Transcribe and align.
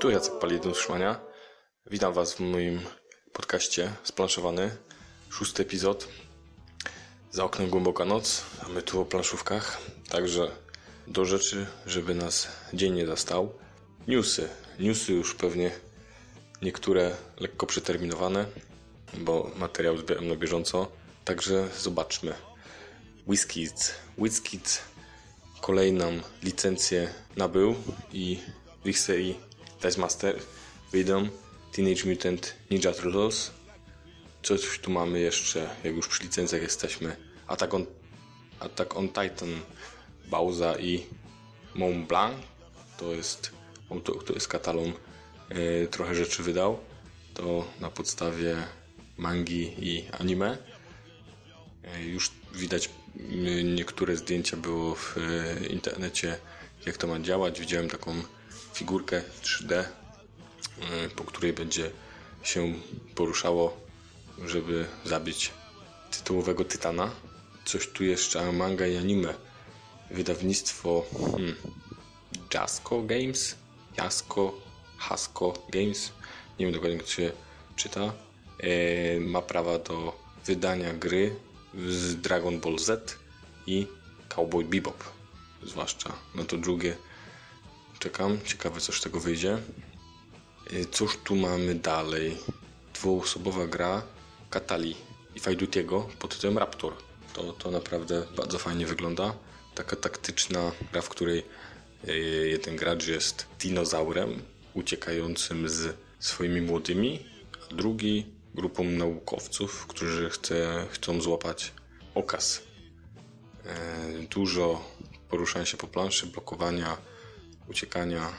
Tu 0.00 0.10
Jacek 0.10 0.38
Palidon 0.38 0.74
Szmania. 0.74 1.20
Witam 1.86 2.12
Was 2.12 2.34
w 2.34 2.40
moim 2.40 2.80
podcaście 3.32 3.92
Splanszowany. 4.02 4.70
Szósty 5.30 5.62
epizod. 5.62 6.08
Za 7.30 7.44
oknem 7.44 7.70
głęboka 7.70 8.04
noc, 8.04 8.44
a 8.62 8.68
my 8.68 8.82
tu 8.82 9.00
o 9.00 9.04
planszówkach. 9.04 9.80
Także 10.08 10.50
do 11.06 11.24
rzeczy, 11.24 11.66
żeby 11.86 12.14
nas 12.14 12.48
dzień 12.74 12.94
nie 12.94 13.06
zastał. 13.06 13.52
Newsy. 14.08 14.48
Newsy 14.78 15.12
już 15.12 15.34
pewnie 15.34 15.70
niektóre 16.62 17.16
lekko 17.40 17.66
przeterminowane, 17.66 18.46
bo 19.14 19.50
materiał 19.56 19.96
zbieram 19.96 20.28
na 20.28 20.36
bieżąco. 20.36 20.88
Także 21.24 21.68
zobaczmy. 21.78 22.34
WizKids. 23.28 23.94
WizKids 24.18 24.80
kolejną 25.60 26.20
licencję 26.42 27.14
nabył 27.36 27.74
i 28.12 28.40
w 28.84 28.88
ich 28.88 28.98
serii 28.98 29.49
Dice 29.82 30.00
Master 30.00 30.38
wyjdą 30.92 31.28
Teenage 31.72 32.04
Mutant 32.10 32.54
Ninja 32.70 32.92
Turtles. 32.92 33.50
Coś 34.42 34.78
tu 34.78 34.90
mamy 34.90 35.20
jeszcze, 35.20 35.70
jak 35.84 35.96
już 35.96 36.08
przy 36.08 36.22
licencjach 36.22 36.62
jesteśmy. 36.62 37.16
Attack 37.46 37.74
on, 37.74 37.86
Attack 38.58 38.96
on 38.96 39.08
Titan, 39.08 39.60
Bauza 40.26 40.78
i 40.78 41.06
Mont 41.74 42.08
Blanc. 42.08 42.36
To 42.98 43.12
jest, 43.14 43.50
to, 44.26 44.32
jest 44.34 44.48
katalon. 44.48 44.92
Yy, 45.50 45.88
trochę 45.90 46.14
rzeczy 46.14 46.42
wydał. 46.42 46.78
To 47.34 47.64
na 47.80 47.90
podstawie 47.90 48.56
mangi 49.16 49.74
i 49.78 50.08
anime. 50.18 50.58
Yy, 51.82 52.04
już 52.04 52.30
widać 52.54 52.90
niektóre 53.64 54.16
zdjęcia 54.16 54.56
było 54.56 54.94
w 54.94 55.16
yy, 55.16 55.66
internecie, 55.66 56.36
jak 56.86 56.96
to 56.96 57.06
ma 57.06 57.20
działać. 57.20 57.60
Widziałem 57.60 57.88
taką 57.88 58.22
figurkę 58.74 59.22
3D, 59.42 59.84
po 61.16 61.24
której 61.24 61.52
będzie 61.52 61.90
się 62.42 62.74
poruszało, 63.14 63.76
żeby 64.46 64.86
zabić 65.04 65.50
tytułowego 66.10 66.64
tytana. 66.64 67.10
Coś 67.64 67.88
tu 67.88 68.04
jeszcze, 68.04 68.52
manga 68.52 68.86
i 68.86 68.96
anime. 68.96 69.34
Wydawnictwo 70.10 71.04
hmm, 71.32 71.56
Jasco 72.54 73.02
Games, 73.02 73.56
Jasko, 73.96 74.52
Hasko 74.96 75.52
Games, 75.68 76.12
nie 76.58 76.66
wiem 76.66 76.74
dokładnie 76.74 76.96
jak 76.96 77.06
się 77.06 77.32
czyta, 77.76 78.12
e, 78.58 79.20
ma 79.20 79.42
prawa 79.42 79.78
do 79.78 80.16
wydania 80.46 80.94
gry 80.94 81.36
z 81.88 82.16
Dragon 82.16 82.60
Ball 82.60 82.78
Z 82.78 83.18
i 83.66 83.86
Cowboy 84.28 84.64
Bebop, 84.64 85.04
zwłaszcza 85.62 86.12
na 86.34 86.44
to 86.44 86.56
drugie 86.56 86.96
czekam, 88.00 88.38
ciekawe 88.44 88.80
co 88.80 88.92
z 88.92 89.00
tego 89.00 89.20
wyjdzie. 89.20 89.58
E, 90.70 90.84
cóż 90.84 91.18
tu 91.24 91.36
mamy 91.36 91.74
dalej? 91.74 92.36
Dwuosobowa 92.94 93.66
gra 93.66 94.02
Katali 94.50 94.96
i 95.34 95.40
Fajdutiego 95.40 96.08
pod 96.18 96.34
tytułem 96.34 96.58
Raptor. 96.58 96.92
To, 97.34 97.52
to 97.52 97.70
naprawdę 97.70 98.26
bardzo 98.36 98.58
fajnie 98.58 98.86
wygląda. 98.86 99.34
Taka 99.74 99.96
taktyczna 99.96 100.72
gra, 100.92 101.02
w 101.02 101.08
której 101.08 101.42
e, 102.08 102.12
jeden 102.46 102.76
gracz 102.76 103.06
jest 103.06 103.46
dinozaurem 103.60 104.42
uciekającym 104.74 105.68
z 105.68 105.96
swoimi 106.18 106.60
młodymi, 106.60 107.26
a 107.70 107.74
drugi 107.74 108.26
grupą 108.54 108.84
naukowców, 108.84 109.86
którzy 109.86 110.30
chce, 110.30 110.86
chcą 110.90 111.20
złapać 111.20 111.72
okaz. 112.14 112.62
E, 113.66 114.22
dużo 114.30 114.84
poruszania 115.28 115.66
się 115.66 115.76
po 115.76 115.86
planszy, 115.86 116.26
blokowania, 116.26 117.09
uciekania, 117.70 118.32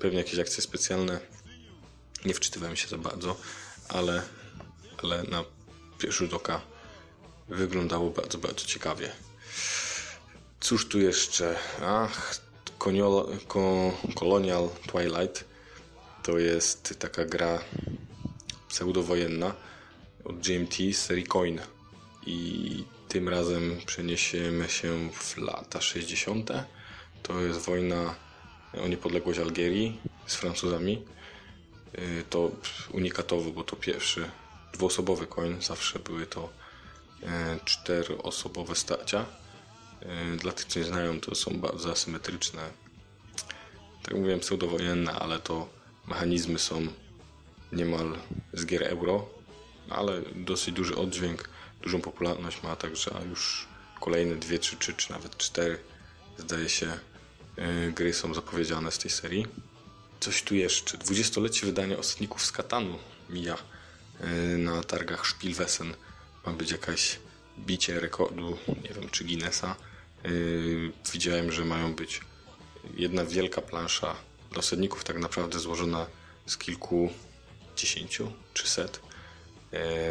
pewnie 0.00 0.18
jakieś 0.18 0.38
akcje 0.38 0.62
specjalne. 0.62 1.20
Nie 2.24 2.34
wczytywałem 2.34 2.76
się 2.76 2.88
za 2.88 2.98
bardzo, 2.98 3.36
ale, 3.88 4.22
ale 5.02 5.22
na 5.22 5.44
pierwszy 5.98 6.18
rzut 6.18 6.34
oka 6.34 6.60
wyglądało 7.48 8.10
bardzo, 8.10 8.38
bardzo 8.38 8.66
ciekawie. 8.66 9.12
Cóż 10.60 10.88
tu 10.88 11.00
jeszcze? 11.00 11.56
Ach, 11.82 12.40
Colonial 14.14 14.68
Twilight 14.86 15.44
to 16.22 16.38
jest 16.38 16.98
taka 16.98 17.24
gra 17.24 17.58
pseudowojenna 18.68 19.54
od 20.24 20.38
GMT 20.38 20.74
z 20.92 20.96
serii 20.96 21.26
Coin. 21.26 21.60
I 22.26 22.84
tym 23.08 23.28
razem 23.28 23.80
przeniesiemy 23.86 24.68
się 24.68 25.10
w 25.12 25.36
lata 25.36 25.80
60. 25.80 26.50
To 27.22 27.40
jest 27.40 27.60
wojna 27.60 28.14
o 28.84 28.88
niepodległość 28.88 29.38
Algierii 29.38 30.00
z 30.26 30.34
Francuzami. 30.34 31.04
To 32.30 32.50
unikatowo, 32.92 33.50
bo 33.50 33.64
to 33.64 33.76
pierwszy 33.76 34.30
dwuosobowy 34.72 35.26
coin. 35.26 35.62
Zawsze 35.62 35.98
były 35.98 36.26
to 36.26 36.50
czteroosobowe 37.64 38.74
starcia. 38.74 39.26
Dla 40.38 40.52
tych, 40.52 40.66
co 40.66 40.78
nie 40.78 40.84
znają, 40.84 41.20
to 41.20 41.34
są 41.34 41.60
bardzo 41.60 41.92
asymetryczne. 41.92 42.70
Tak 44.02 44.14
mówiłem, 44.14 44.40
pseudowojenne, 44.40 45.12
ale 45.12 45.38
to 45.38 45.68
mechanizmy 46.08 46.58
są 46.58 46.86
niemal 47.72 48.18
z 48.52 48.66
gier 48.66 48.82
euro, 48.82 49.28
ale 49.90 50.22
dosyć 50.34 50.74
duży 50.74 50.96
oddźwięk, 50.96 51.48
dużą 51.82 52.00
popularność 52.00 52.62
ma, 52.62 52.76
także 52.76 53.10
już 53.30 53.68
kolejne 54.00 54.36
dwie, 54.36 54.58
trzy, 54.58 54.76
trzy, 54.76 54.94
czy 54.94 55.10
nawet 55.10 55.36
cztery 55.36 55.78
zdaje 56.38 56.68
się 56.68 56.98
gry 57.94 58.14
są 58.14 58.34
zapowiedziane 58.34 58.92
z 58.92 58.98
tej 58.98 59.10
serii. 59.10 59.46
Coś 60.20 60.42
tu 60.42 60.54
jeszcze. 60.54 60.98
Dwudziestolecie 60.98 61.66
wydania 61.66 61.98
Ostatników 61.98 62.44
z 62.44 62.52
Katanu 62.52 62.98
mija 63.30 63.56
na 64.58 64.82
targach 64.82 65.26
Spielwesen. 65.26 65.94
Ma 66.46 66.52
być 66.52 66.70
jakaś 66.70 67.18
bicie 67.58 68.00
rekordu, 68.00 68.58
nie 68.68 68.90
wiem, 68.94 69.10
czy 69.10 69.24
Guinnessa. 69.24 69.76
Widziałem, 71.12 71.52
że 71.52 71.64
mają 71.64 71.94
być 71.94 72.20
jedna 72.94 73.24
wielka 73.24 73.60
plansza 73.60 74.16
dla 74.50 74.58
osadników, 74.58 75.04
tak 75.04 75.18
naprawdę 75.18 75.58
złożona 75.58 76.06
z 76.46 76.56
kilku 76.56 77.12
dziesięciu 77.76 78.32
czy 78.54 78.68
set 78.68 79.00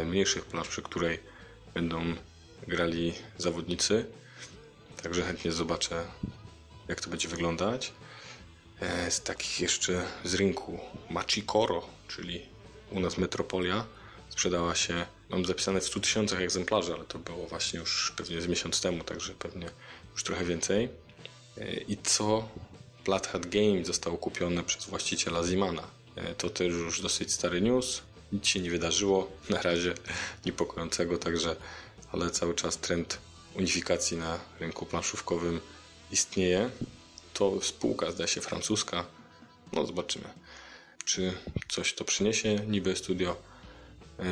mniejszych 0.06 0.44
plansz, 0.44 0.68
przy 0.68 0.82
której 0.82 1.20
będą 1.74 2.14
grali 2.68 3.12
zawodnicy. 3.38 4.06
Także 5.02 5.22
chętnie 5.22 5.52
zobaczę, 5.52 6.04
jak 6.88 7.00
to 7.00 7.10
będzie 7.10 7.28
wyglądać. 7.28 7.92
Z 9.10 9.20
takich 9.20 9.60
jeszcze 9.60 10.04
z 10.24 10.34
rynku 10.34 10.80
Machikoro, 11.10 11.86
czyli 12.08 12.42
u 12.90 13.00
nas 13.00 13.18
Metropolia, 13.18 13.84
sprzedała 14.28 14.74
się, 14.74 15.06
mam 15.28 15.44
zapisane 15.44 15.80
w 15.80 15.84
100 15.84 16.00
tysiącach 16.00 16.40
egzemplarzy, 16.40 16.94
ale 16.94 17.04
to 17.04 17.18
było 17.18 17.46
właśnie 17.46 17.80
już 17.80 18.12
pewnie 18.16 18.40
z 18.40 18.46
miesiąc 18.46 18.80
temu, 18.80 19.04
także 19.04 19.34
pewnie 19.34 19.70
już 20.12 20.24
trochę 20.24 20.44
więcej. 20.44 20.88
I 21.88 21.96
co 22.02 22.48
Hat 23.32 23.46
Game 23.46 23.84
zostało 23.84 24.18
kupione 24.18 24.62
przez 24.62 24.86
właściciela 24.86 25.44
Zimana. 25.44 25.82
To 26.38 26.50
też 26.50 26.68
już 26.68 27.00
dosyć 27.00 27.32
stary 27.32 27.60
news. 27.60 28.02
Nic 28.32 28.46
się 28.46 28.60
nie 28.60 28.70
wydarzyło 28.70 29.30
na 29.50 29.62
razie 29.62 29.94
niepokojącego, 30.46 31.18
także 31.18 31.56
ale 32.12 32.30
cały 32.30 32.54
czas 32.54 32.78
trend 32.78 33.18
unifikacji 33.54 34.16
na 34.16 34.38
rynku 34.60 34.86
planszówkowym 34.86 35.60
istnieje. 36.12 36.70
To 37.34 37.60
spółka, 37.60 38.10
zdaje 38.10 38.28
się, 38.28 38.40
francuska. 38.40 39.04
No, 39.72 39.86
zobaczymy, 39.86 40.28
czy 41.04 41.32
coś 41.68 41.94
to 41.94 42.04
przyniesie. 42.04 42.54
Niby 42.54 42.96
studio 42.96 43.36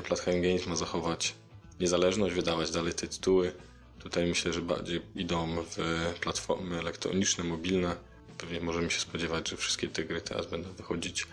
Platinum 0.05 0.43
Games 0.43 0.67
ma 0.67 0.77
zachować 0.77 1.35
niezależność, 1.81 2.35
wydawać 2.35 2.71
dalej 2.71 2.95
te 2.95 3.09
tytuły. 3.09 3.53
Tutaj 3.99 4.27
myślę, 4.27 4.53
że 4.53 4.63
bardziej 4.63 5.03
idą 5.15 5.65
w 5.77 5.77
platformy 6.21 6.79
elektroniczne, 6.79 7.45
mobilne. 7.45 7.97
Pewnie 8.39 8.61
możemy 8.61 8.91
się 8.91 9.01
spodziewać, 9.01 9.49
że 9.49 9.57
wszystkie 9.57 9.89
te 9.89 10.05
gry 10.05 10.21
teraz 10.21 10.47
będą 10.47 10.73
wychodzić 10.73 11.27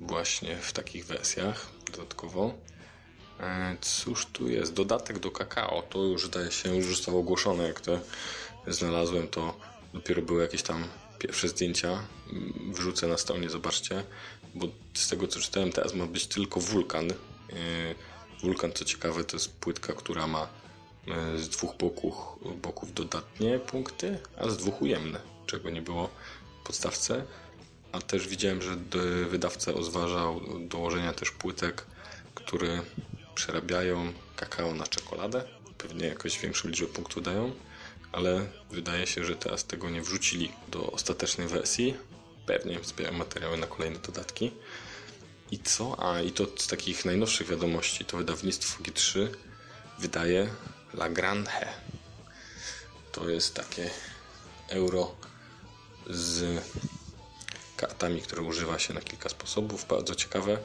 właśnie 0.00 0.56
w 0.56 0.72
takich 0.72 1.06
wersjach 1.06 1.66
dodatkowo. 1.92 2.54
Cóż 3.80 4.26
tu 4.26 4.48
jest? 4.48 4.74
Dodatek 4.74 5.18
do 5.18 5.30
kakao. 5.30 5.82
To 5.82 5.98
już 5.98 6.26
zdaje 6.26 6.50
się, 6.50 6.76
już 6.76 6.86
zostało 6.86 7.20
ogłoszone. 7.20 7.64
Jak 7.64 7.80
to 7.80 8.00
znalazłem, 8.66 9.28
to 9.28 9.56
dopiero 9.94 10.22
były 10.22 10.42
jakieś 10.42 10.62
tam 10.62 10.84
pierwsze 11.18 11.48
zdjęcia. 11.48 12.02
Wrzucę 12.72 13.06
na 13.06 13.18
stronie, 13.18 13.50
zobaczcie. 13.50 14.04
Bo 14.54 14.68
z 14.94 15.08
tego 15.08 15.28
co 15.28 15.40
czytałem, 15.40 15.72
teraz 15.72 15.94
ma 15.94 16.06
być 16.06 16.26
tylko 16.26 16.60
wulkan. 16.60 17.12
Wulkan, 18.42 18.72
co 18.72 18.84
ciekawe, 18.84 19.24
to 19.24 19.36
jest 19.36 19.52
płytka, 19.52 19.92
która 19.92 20.26
ma 20.26 20.48
z 21.36 21.48
dwóch 21.48 21.76
boków, 21.76 22.14
boków 22.62 22.94
dodatnie 22.94 23.58
punkty, 23.58 24.18
a 24.36 24.48
z 24.48 24.56
dwóch 24.56 24.82
ujemne, 24.82 25.20
czego 25.46 25.70
nie 25.70 25.82
było 25.82 26.10
w 26.62 26.66
podstawce. 26.66 27.24
A 27.92 28.00
też 28.00 28.28
widziałem, 28.28 28.62
że 28.62 28.76
wydawca 29.26 29.72
rozważał 29.72 30.40
dołożenia 30.60 31.12
też 31.12 31.30
płytek, 31.30 31.86
które 32.34 32.82
przerabiają 33.34 34.12
kakao 34.36 34.74
na 34.74 34.86
czekoladę. 34.86 35.44
Pewnie 35.78 36.06
jakoś 36.06 36.38
większą 36.38 36.68
liczbę 36.68 36.86
punktów 36.86 37.22
dają, 37.22 37.52
ale 38.12 38.46
wydaje 38.70 39.06
się, 39.06 39.24
że 39.24 39.36
teraz 39.36 39.64
tego 39.64 39.90
nie 39.90 40.02
wrzucili 40.02 40.52
do 40.68 40.92
ostatecznej 40.92 41.48
wersji. 41.48 41.94
pewnie 42.46 42.78
zbieram 42.84 43.16
materiały 43.16 43.56
na 43.56 43.66
kolejne 43.66 43.98
dodatki. 43.98 44.52
I 45.50 45.58
co? 45.58 45.96
A, 45.98 46.20
i 46.20 46.32
to 46.32 46.46
z 46.56 46.66
takich 46.66 47.04
najnowszych 47.04 47.48
wiadomości, 47.48 48.04
to 48.04 48.16
wydawnictwo 48.16 48.82
G3 48.82 49.28
wydaje 49.98 50.48
La 50.94 51.08
Grande. 51.08 51.50
To 53.12 53.28
jest 53.28 53.54
takie 53.54 53.90
euro 54.68 55.14
z 56.10 56.62
kartami, 57.76 58.22
które 58.22 58.42
używa 58.42 58.78
się 58.78 58.94
na 58.94 59.00
kilka 59.00 59.28
sposobów. 59.28 59.86
Bardzo 59.88 60.14
ciekawe. 60.14 60.58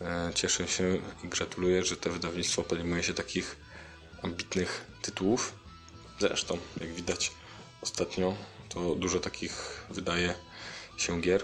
E, 0.00 0.30
cieszę 0.34 0.68
się 0.68 0.98
i 1.24 1.28
gratuluję, 1.28 1.84
że 1.84 1.96
to 1.96 2.10
wydawnictwo 2.10 2.62
podejmuje 2.62 3.02
się 3.02 3.14
takich 3.14 3.56
ambitnych 4.22 4.84
tytułów. 5.02 5.61
Zresztą, 6.22 6.58
jak 6.80 6.92
widać 6.92 7.32
ostatnio, 7.80 8.34
to 8.68 8.94
dużo 8.94 9.20
takich 9.20 9.84
wydaje 9.90 10.34
się 10.96 11.20
gier. 11.20 11.42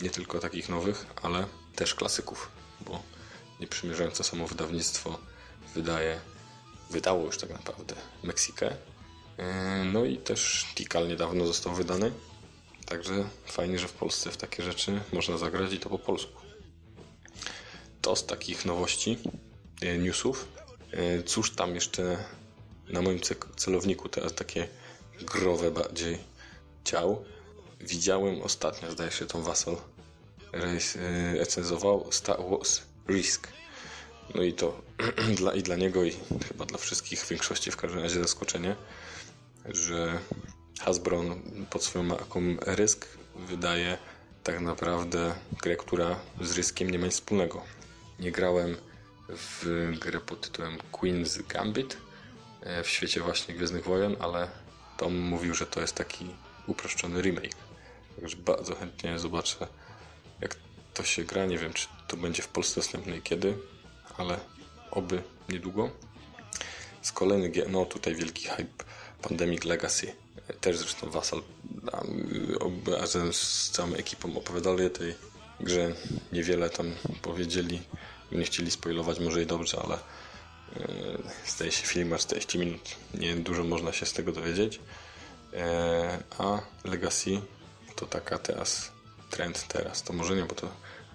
Nie 0.00 0.10
tylko 0.10 0.38
takich 0.38 0.68
nowych, 0.68 1.06
ale 1.22 1.46
też 1.76 1.94
klasyków, 1.94 2.48
bo 2.80 3.02
nieprzymierzające 3.60 4.24
samo 4.24 4.46
wydawnictwo 4.46 5.18
wydaje, 5.74 6.20
wydało 6.90 7.24
już 7.24 7.38
tak 7.38 7.50
naprawdę 7.50 7.94
Meksykę. 8.22 8.76
E, 9.36 9.84
no 9.84 10.04
i 10.04 10.18
też 10.18 10.66
Tikal 10.74 11.08
niedawno 11.08 11.46
został 11.46 11.74
wydany. 11.74 12.12
Także 12.86 13.28
fajnie, 13.46 13.78
że 13.78 13.88
w 13.88 13.92
Polsce 13.92 14.30
w 14.30 14.36
takie 14.36 14.62
rzeczy 14.62 15.00
można 15.12 15.38
zagrać 15.38 15.72
i 15.72 15.80
to 15.80 15.88
po 15.88 15.98
polsku. 15.98 16.42
To 18.02 18.16
z 18.16 18.26
takich 18.26 18.64
nowości, 18.64 19.18
e, 19.80 19.98
newsów. 19.98 20.48
E, 20.92 21.22
cóż 21.22 21.50
tam 21.50 21.74
jeszcze 21.74 22.24
na 22.92 23.02
moim 23.02 23.20
celowniku 23.56 24.08
teraz 24.08 24.34
takie 24.34 24.68
growe 25.20 25.70
bardziej 25.70 26.18
ciał. 26.84 27.24
Widziałem 27.80 28.42
ostatnio, 28.42 28.90
zdaje 28.90 29.10
się, 29.10 29.26
tą 29.26 29.42
Vassal 29.42 29.76
recenzował 31.34 32.12
Star 32.12 32.38
Wars 32.50 32.82
Risk. 33.08 33.48
No 34.34 34.42
i 34.42 34.52
to 34.52 34.82
dla, 35.38 35.54
i 35.54 35.62
dla 35.62 35.76
niego, 35.76 36.04
i 36.04 36.12
chyba 36.48 36.66
dla 36.66 36.78
wszystkich 36.78 37.20
w 37.20 37.28
większości 37.28 37.70
w 37.70 37.76
każdym 37.76 38.00
razie 38.00 38.20
zaskoczenie, 38.20 38.76
że 39.64 40.18
Hasbro 40.80 41.22
pod 41.70 41.84
swoją 41.84 42.04
marką 42.04 42.40
Risk 42.66 43.06
wydaje 43.36 43.98
tak 44.44 44.60
naprawdę 44.60 45.34
grę, 45.62 45.76
która 45.76 46.20
z 46.40 46.56
Riskiem 46.56 46.90
nie 46.90 46.98
ma 46.98 47.06
nic 47.06 47.14
wspólnego. 47.14 47.62
Nie 48.18 48.32
grałem 48.32 48.76
w 49.28 49.90
grę 50.00 50.20
pod 50.20 50.40
tytułem 50.40 50.78
Queen's 50.92 51.46
Gambit 51.46 51.96
w 52.84 52.88
świecie 52.88 53.20
właśnie 53.20 53.54
Gwiezdnych 53.54 53.84
Wojen, 53.84 54.16
ale 54.20 54.48
Tom 54.96 55.18
mówił, 55.18 55.54
że 55.54 55.66
to 55.66 55.80
jest 55.80 55.94
taki 55.94 56.26
uproszczony 56.66 57.22
remake. 57.22 57.56
Także 58.20 58.36
bardzo 58.36 58.74
chętnie 58.74 59.18
zobaczę, 59.18 59.66
jak 60.40 60.56
to 60.94 61.04
się 61.04 61.24
gra. 61.24 61.46
Nie 61.46 61.58
wiem, 61.58 61.72
czy 61.72 61.86
to 62.08 62.16
będzie 62.16 62.42
w 62.42 62.48
Polsce 62.48 62.80
dostępne 62.80 63.16
i 63.16 63.22
kiedy, 63.22 63.56
ale 64.18 64.40
oby 64.90 65.22
niedługo. 65.48 65.90
Z 67.02 67.12
kolejnych 67.12 67.52
gier, 67.52 67.70
no 67.70 67.84
tutaj 67.84 68.14
wielki 68.14 68.48
hype 68.48 68.84
Pandemic 69.22 69.64
Legacy. 69.64 70.12
Też 70.60 70.76
zresztą 70.76 71.10
Vassal 71.10 71.42
razem 72.86 73.32
z 73.32 73.70
całą 73.70 73.94
ekipą 73.94 74.36
opowiadali 74.36 74.86
o 74.86 74.90
tej 74.90 75.14
grze. 75.60 75.94
Niewiele 76.32 76.70
tam 76.70 76.94
powiedzieli. 77.22 77.82
Nie 78.32 78.44
chcieli 78.44 78.70
spoilować, 78.70 79.20
może 79.20 79.42
i 79.42 79.46
dobrze, 79.46 79.80
ale 79.84 79.98
zdaje 81.46 81.72
się 81.72 81.86
film 81.86 82.08
ma 82.08 82.18
40 82.18 82.58
minut. 82.58 82.96
Nie 83.14 83.34
dużo 83.34 83.64
można 83.64 83.92
się 83.92 84.06
z 84.06 84.12
tego 84.12 84.32
dowiedzieć. 84.32 84.80
E, 85.52 86.18
a 86.38 86.60
Legacy 86.84 87.40
to 87.96 88.06
taka 88.06 88.38
teraz 88.38 88.92
trend 89.30 89.68
teraz. 89.68 90.02
To 90.02 90.12
może 90.12 90.36
nie, 90.36 90.44
bo 90.44 90.54
to 90.54 90.68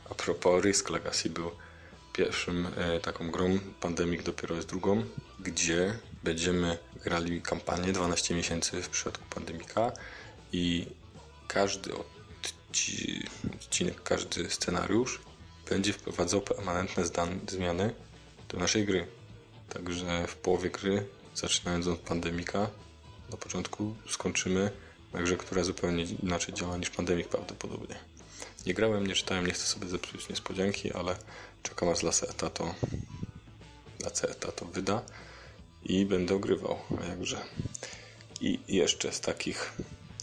a 0.09 0.15
propos 0.15 0.63
Risk 0.63 0.89
Legacy 0.89 1.29
był 1.29 1.51
pierwszym 2.13 2.67
e, 2.77 2.99
taką 2.99 3.31
grą, 3.31 3.59
Pandemic 3.81 4.23
dopiero 4.23 4.55
jest 4.55 4.67
drugą, 4.67 5.03
gdzie 5.39 5.99
będziemy 6.23 6.77
grali 7.03 7.41
kampanię 7.41 7.93
12 7.93 8.35
miesięcy 8.35 8.81
w 8.81 8.89
przypadku 8.89 9.23
Pandemika 9.29 9.91
i 10.51 10.85
każdy 11.47 11.91
odcinek, 11.93 14.03
każdy 14.03 14.49
scenariusz 14.49 15.21
będzie 15.69 15.93
wprowadzał 15.93 16.41
permanentne 16.41 17.03
zmiany 17.47 17.93
do 18.49 18.57
naszej 18.57 18.85
gry. 18.85 19.07
Także 19.75 20.27
w 20.27 20.35
połowie 20.35 20.69
gry, 20.69 21.07
zaczynając 21.33 21.87
od 21.87 21.99
Pandemika, 21.99 22.69
na 23.31 23.37
początku 23.37 23.95
skończymy 24.09 24.71
na 25.13 25.21
grze, 25.21 25.37
która 25.37 25.63
zupełnie 25.63 26.03
inaczej 26.03 26.53
działa 26.53 26.77
niż 26.77 26.89
Pandemic 26.89 27.27
prawdopodobnie. 27.27 27.95
Nie 28.65 28.73
grałem, 28.73 29.07
nie 29.07 29.13
czytałem, 29.13 29.47
nie 29.47 29.53
chcę 29.53 29.65
sobie 29.65 29.87
zepsuć 29.87 30.29
niespodzianki, 30.29 30.93
ale 30.93 31.15
czekam 31.63 31.89
aż 31.89 32.03
Lacerta 32.03 32.49
to, 32.49 32.75
Lacerta 34.03 34.51
to 34.51 34.65
wyda 34.65 35.01
i 35.83 36.05
będę 36.05 36.35
ogrywał, 36.35 36.79
a 37.01 37.05
jakże. 37.05 37.41
I 38.41 38.59
jeszcze 38.67 39.11
z 39.11 39.21
takich 39.21 39.73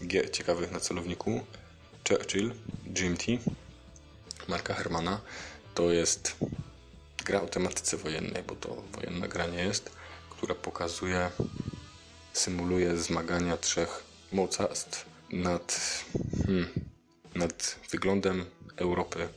gier 0.07 0.31
ciekawych 0.31 0.73
na 0.73 0.81
celowniku 0.81 1.41
Churchill, 2.09 2.53
GMT, 2.87 3.25
Marka 4.49 4.75
Hermana, 4.75 5.21
to 5.75 5.91
jest 5.91 6.37
gra 7.25 7.41
o 7.43 7.47
tematyce 7.47 7.97
wojennej, 7.97 8.43
bo 8.43 8.55
to 8.55 8.83
wojenna 8.93 9.29
gra 9.29 9.47
nie 9.47 9.65
jest, 9.65 9.91
która 10.31 10.55
pokazuje, 10.55 11.31
symuluje 12.33 12.97
zmagania 12.99 13.57
trzech 13.57 14.03
mocarstw 14.33 15.07
nad 15.31 15.81
hmm, 16.47 16.69
nad 17.35 17.79
wyglądem 17.91 18.45
Europy, 18.77 19.29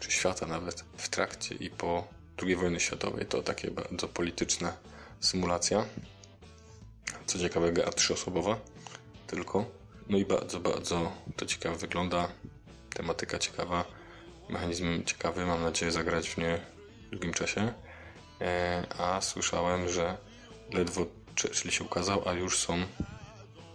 czy 0.00 0.10
świata 0.10 0.46
nawet, 0.46 0.84
w 0.96 1.08
trakcie 1.08 1.54
i 1.54 1.70
po 1.70 2.08
II 2.42 2.56
wojnie 2.56 2.80
światowej. 2.80 3.26
To 3.26 3.42
takie 3.42 3.70
bardzo 3.70 4.08
polityczna 4.08 4.76
symulacja. 5.20 5.84
Co 7.26 7.38
ciekawe, 7.38 7.72
gra 7.72 7.92
trzyosobowa 7.92 8.60
tylko. 9.26 9.64
No 10.08 10.18
i 10.18 10.24
bardzo, 10.24 10.60
bardzo 10.60 11.12
to 11.36 11.46
ciekawe 11.46 11.76
wygląda. 11.76 12.28
Tematyka 12.94 13.38
ciekawa, 13.38 13.84
mechanizm 14.48 15.04
ciekawy. 15.04 15.46
Mam 15.46 15.62
nadzieję 15.62 15.92
zagrać 15.92 16.28
w 16.28 16.38
nie 16.38 16.75
długim 17.16 17.34
czasie. 17.34 17.72
E, 18.40 18.86
a 18.98 19.20
słyszałem, 19.20 19.88
że 19.88 20.16
ledwo 20.72 21.06
czyli 21.34 21.74
się 21.74 21.84
ukazał, 21.84 22.28
a 22.28 22.32
już 22.32 22.58
są 22.58 22.78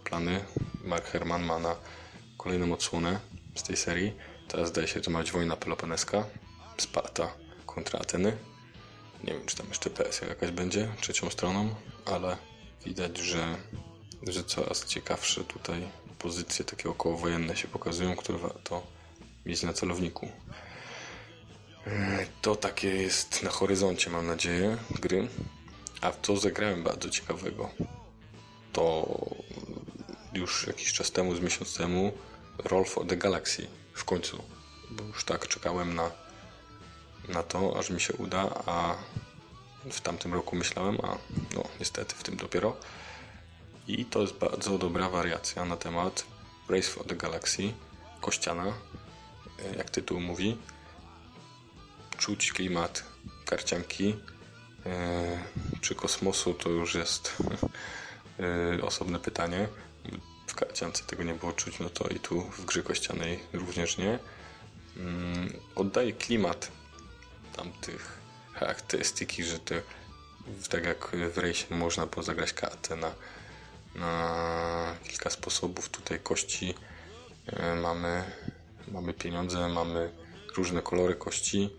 plany. 0.04 0.46
Mark 0.84 1.06
Herman 1.06 1.44
ma 1.44 1.60
na 1.60 1.76
kolejną 2.38 2.74
odsłonę 2.74 3.20
z 3.56 3.64
tej 3.64 3.78
serii. 3.78 4.14
Teraz 4.48 4.70
zdaje 4.70 4.88
się 4.88 5.02
to 5.02 5.12
mać 5.12 5.32
wojna 5.32 5.58
peloponeska. 5.58 6.26
Sparta 6.78 7.34
kontra 7.66 8.00
Ateny. 8.00 8.38
Nie 9.24 9.34
wiem, 9.34 9.46
czy 9.46 9.56
tam 9.56 9.68
jeszcze 9.68 9.90
Persja 9.90 10.28
jakaś 10.28 10.52
będzie 10.52 10.88
trzecią 11.02 11.30
stroną, 11.30 11.76
ale 12.06 12.38
widać, 12.86 13.18
że, 13.18 13.58
że 14.28 14.44
coraz 14.44 14.86
ciekawsze 14.86 15.44
tutaj 15.44 15.88
pozycje 16.20 16.66
takie 16.66 16.90
okołowojenne 16.90 17.56
się 17.56 17.68
pokazują, 17.68 18.16
które 18.16 18.38
warto 18.38 18.84
mieć 19.46 19.64
na 19.64 19.74
celowniku. 19.74 20.28
To 22.42 22.56
takie 22.56 22.88
jest 22.88 23.44
na 23.44 23.50
horyzoncie, 23.50 24.10
mam 24.10 24.28
nadzieję, 24.28 24.78
gry. 24.90 25.28
A 26.02 26.12
co 26.22 26.38
zagrałem 26.38 26.84
bardzo 26.84 27.10
ciekawego? 27.10 27.70
To 28.74 29.08
już 30.34 30.68
jakiś 30.68 30.94
czas 30.94 31.12
temu, 31.12 31.36
z 31.36 31.40
miesiąc 31.40 31.78
temu, 31.78 32.14
Roll 32.58 32.86
for 32.86 33.08
the 33.08 33.18
Galaxy 33.18 33.68
w 33.94 34.06
końcu, 34.06 34.44
bo 34.92 35.04
już 35.04 35.24
tak 35.24 35.48
czekałem 35.48 35.96
na, 35.96 36.12
na 37.30 37.44
to, 37.44 37.80
aż 37.80 37.90
mi 37.90 38.02
się 38.02 38.14
uda, 38.14 38.50
a 38.66 38.96
w 39.92 40.02
tamtym 40.02 40.34
roku 40.34 40.56
myślałem, 40.56 40.98
a 41.04 41.18
no 41.56 41.64
niestety 41.80 42.16
w 42.16 42.24
tym 42.24 42.38
dopiero. 42.38 42.78
I 43.88 44.06
to 44.06 44.22
jest 44.22 44.34
bardzo 44.34 44.78
dobra 44.78 45.10
wariacja 45.10 45.66
na 45.66 45.78
temat 45.78 46.26
Race 46.70 46.88
for 46.88 47.06
the 47.06 47.16
Galaxy, 47.16 47.74
kościana, 48.22 48.74
jak 49.78 49.90
tytuł 49.90 50.20
mówi. 50.20 50.58
Czuć 52.22 52.52
klimat 52.52 53.04
karcianki. 53.46 54.16
E, 54.86 55.40
czy 55.82 55.96
kosmosu 55.96 56.54
to 56.54 56.70
już 56.70 56.96
jest 56.96 57.38
e, 58.78 58.82
osobne 58.84 59.20
pytanie 59.20 59.68
w 60.48 60.56
karciance 60.56 61.04
tego 61.04 61.24
nie 61.24 61.34
było 61.34 61.54
czuć, 61.54 61.80
no 61.80 61.90
to 61.90 62.08
i 62.08 62.20
tu 62.20 62.42
w 62.42 62.66
grze 62.66 62.84
kościanej 62.84 63.40
również 63.54 63.98
nie. 63.98 64.20
Mm, 64.98 65.54
oddaje 65.76 66.14
klimat 66.14 66.72
tamtych 67.56 68.20
charakterystyki, 68.54 69.44
że 69.44 69.60
to 69.60 69.76
tak 70.70 70.84
jak 70.84 71.12
w 71.34 71.38
rejsie 71.38 71.76
można 71.76 72.06
było 72.06 72.24
zagrać 72.24 72.54
kartę 72.54 72.96
na, 72.96 73.12
na 73.96 74.96
kilka 75.04 75.30
sposobów. 75.30 75.90
Tutaj 75.90 76.20
kości 76.20 76.74
e, 77.48 77.76
mamy, 77.76 78.24
mamy 78.88 79.14
pieniądze, 79.14 79.70
mamy 79.70 80.12
różne 80.56 80.82
kolory 80.82 81.16
kości, 81.16 81.70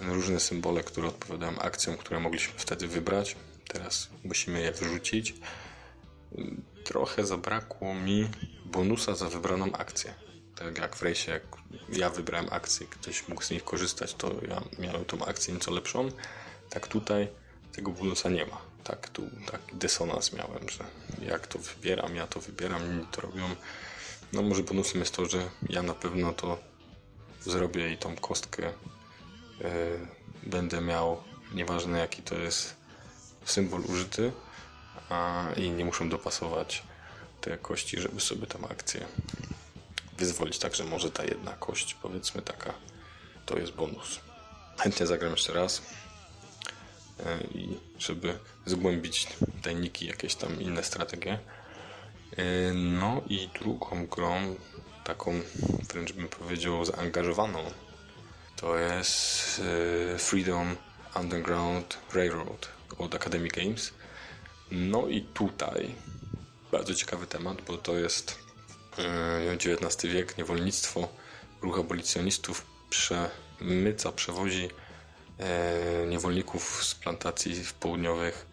różne 0.00 0.40
symbole, 0.40 0.82
które 0.82 1.08
odpowiadają 1.08 1.58
akcjom, 1.58 1.96
które 1.96 2.20
mogliśmy 2.20 2.54
wtedy 2.56 2.88
wybrać. 2.88 3.36
Teraz 3.68 4.08
musimy 4.24 4.60
je 4.60 4.72
wyrzucić 4.72 5.34
trochę 6.84 7.26
zabrakło 7.26 7.94
mi 7.94 8.28
bonusa 8.64 9.14
za 9.14 9.28
wybraną 9.28 9.72
akcję. 9.72 10.14
Tak 10.56 10.78
jak 10.78 10.96
w 10.96 11.02
rejsie, 11.02 11.32
jak 11.32 11.42
ja 11.92 12.10
wybrałem 12.10 12.48
akcję, 12.50 12.86
ktoś 12.86 13.28
mógł 13.28 13.42
z 13.42 13.50
niej 13.50 13.60
korzystać, 13.60 14.14
to 14.14 14.30
ja 14.48 14.62
miałem 14.78 15.04
tą 15.04 15.24
akcję 15.24 15.54
nieco 15.54 15.70
lepszą. 15.70 16.08
Tak 16.70 16.88
tutaj 16.88 17.28
tego 17.72 17.90
bonusa 17.90 18.28
nie 18.28 18.46
ma. 18.46 18.60
Tak 18.84 19.08
tu 19.08 19.30
taki 19.50 19.76
dysonans 19.76 20.32
miałem, 20.32 20.68
że 20.68 20.84
jak 21.26 21.46
to 21.46 21.58
wybieram, 21.58 22.16
ja 22.16 22.26
to 22.26 22.40
wybieram, 22.40 22.86
inni 22.86 23.06
to 23.12 23.20
robią. 23.20 23.44
No 24.32 24.42
może 24.42 24.62
bonusem 24.62 25.00
jest 25.00 25.14
to, 25.14 25.26
że 25.26 25.50
ja 25.68 25.82
na 25.82 25.94
pewno 25.94 26.32
to 26.32 26.58
zrobię 27.40 27.92
i 27.92 27.98
tą 27.98 28.16
kostkę 28.16 28.72
będę 30.42 30.80
miał, 30.80 31.22
nieważne 31.54 31.98
jaki 31.98 32.22
to 32.22 32.34
jest 32.34 32.76
symbol 33.44 33.84
użyty, 33.84 34.32
a 35.08 35.46
i 35.56 35.70
nie 35.70 35.84
muszą 35.84 36.08
dopasować 36.08 36.82
te 37.40 37.58
kości, 37.58 38.00
żeby 38.00 38.20
sobie 38.20 38.46
tam 38.46 38.64
akcję 38.64 39.06
wyzwolić. 40.18 40.58
Także 40.58 40.84
może 40.84 41.10
ta 41.10 41.24
jedna 41.24 41.52
kość, 41.52 41.94
powiedzmy 41.94 42.42
taka, 42.42 42.74
to 43.46 43.58
jest 43.58 43.72
bonus. 43.72 44.20
Chętnie 44.78 45.06
zagram 45.06 45.30
jeszcze 45.30 45.52
raz 45.52 45.82
e, 47.26 47.40
i 47.40 47.78
żeby 47.98 48.38
zgłębić 48.66 49.28
tajniki, 49.62 50.06
jakieś 50.06 50.34
tam 50.34 50.60
inne 50.60 50.82
strategie. 50.82 51.38
E, 52.36 52.72
no 52.74 53.22
i 53.28 53.48
drugą 53.60 54.06
grą, 54.06 54.56
taką 55.04 55.40
wręcz 55.88 56.12
bym 56.12 56.28
powiedział 56.28 56.84
zaangażowaną, 56.84 57.64
to 58.60 58.78
jest 58.78 59.62
e, 60.14 60.18
Freedom 60.18 60.76
Underground 61.16 61.98
Railroad 62.14 62.68
od 62.98 63.14
Academy 63.14 63.48
Games. 63.48 63.92
No 64.70 65.08
i 65.08 65.22
tutaj 65.22 65.94
bardzo 66.72 66.94
ciekawy 66.94 67.26
temat, 67.26 67.62
bo 67.62 67.78
to 67.78 67.94
jest 67.94 68.38
XIX 69.54 70.12
wiek, 70.12 70.38
niewolnictwo, 70.38 71.08
ruch 71.62 71.78
abolicjonistów 71.78 72.66
przemyca, 72.90 74.12
przewozi 74.12 74.68
niewolników 76.08 76.84
z 76.84 76.94
plantacji 76.94 77.64
w 77.64 77.74
południowych 77.74 78.46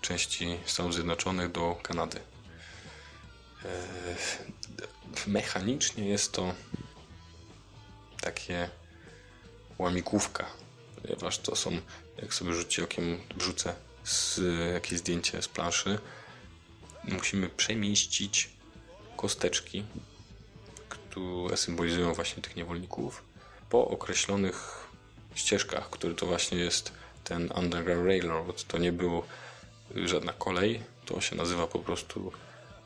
części 0.00 0.58
Stanów 0.66 0.94
Zjednoczonych 0.94 1.52
do 1.52 1.76
Kanady. 1.82 2.20
Mechanicznie 5.26 6.08
jest 6.08 6.32
to 6.32 6.54
takie 8.20 8.70
łamigłówka, 9.78 10.46
ponieważ 11.02 11.38
to 11.38 11.56
są, 11.56 11.70
jak 12.22 12.34
sobie 12.34 12.52
rzuci 12.52 12.82
okiem, 12.82 13.20
wrzucę 13.36 13.74
z, 14.04 14.40
jakieś 14.74 14.98
zdjęcie 14.98 15.42
z 15.42 15.48
planszy, 15.48 15.98
musimy 17.04 17.48
przemieścić 17.48 18.50
kosteczki, 19.16 19.84
które 20.88 21.56
symbolizują 21.56 22.14
właśnie 22.14 22.42
tych 22.42 22.56
niewolników, 22.56 23.22
po 23.70 23.88
określonych 23.88 24.88
ścieżkach, 25.34 25.90
który 25.90 26.14
to 26.14 26.26
właśnie 26.26 26.58
jest 26.58 26.92
ten 27.24 27.52
Underground 27.56 28.06
Railroad. 28.06 28.64
To 28.64 28.78
nie 28.78 28.92
był 28.92 29.22
żadna 29.94 30.32
kolej, 30.32 30.82
to 31.06 31.20
się 31.20 31.36
nazywa 31.36 31.66
po 31.66 31.78
prostu 31.78 32.32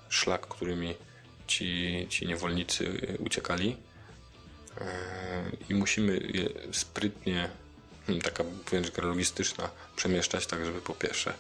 szlak, 0.09 0.47
którymi 0.47 0.95
ci, 1.47 2.07
ci 2.11 2.27
niewolnicy 2.27 3.17
uciekali. 3.19 3.77
I 5.69 5.75
musimy 5.75 6.17
je 6.17 6.49
sprytnie, 6.73 7.51
hmm, 8.07 8.23
taka 8.23 8.45
wręcz 8.71 8.99
logistyczna, 8.99 9.71
przemieszczać 9.97 10.47
tak, 10.47 10.65
żeby 10.65 10.81
po 10.81 10.95
pierwsze 10.95 11.35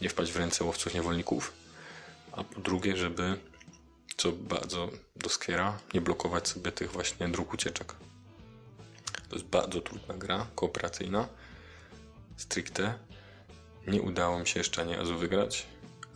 nie 0.00 0.08
wpaść 0.08 0.32
w 0.32 0.36
ręce 0.36 0.64
łowców 0.64 0.94
niewolników, 0.94 1.52
a 2.32 2.44
po 2.44 2.60
drugie, 2.60 2.96
żeby, 2.96 3.38
co 4.16 4.32
bardzo 4.32 4.90
doskwiera, 5.16 5.78
nie 5.94 6.00
blokować 6.00 6.48
sobie 6.48 6.72
tych 6.72 6.92
właśnie 6.92 7.28
dróg 7.28 7.54
ucieczek. 7.54 7.94
To 9.28 9.36
jest 9.36 9.48
bardzo 9.48 9.80
trudna 9.80 10.14
gra, 10.14 10.46
kooperacyjna, 10.54 11.28
stricte. 12.36 12.94
Nie 13.86 14.02
udało 14.02 14.38
mi 14.38 14.46
się 14.46 14.60
jeszcze 14.60 14.82
ani 14.82 14.96
razu 14.96 15.18
wygrać, 15.18 15.66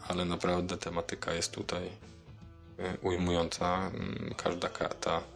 ale 0.08 0.24
naprawdę 0.24 0.78
tematyka 0.78 1.34
jest 1.34 1.52
tutaj 1.52 1.90
e, 2.78 2.96
ujmująca. 3.02 3.76
Mm, 3.76 4.34
każda 4.36 4.68
karta, 4.68 5.16
e, 5.18 5.35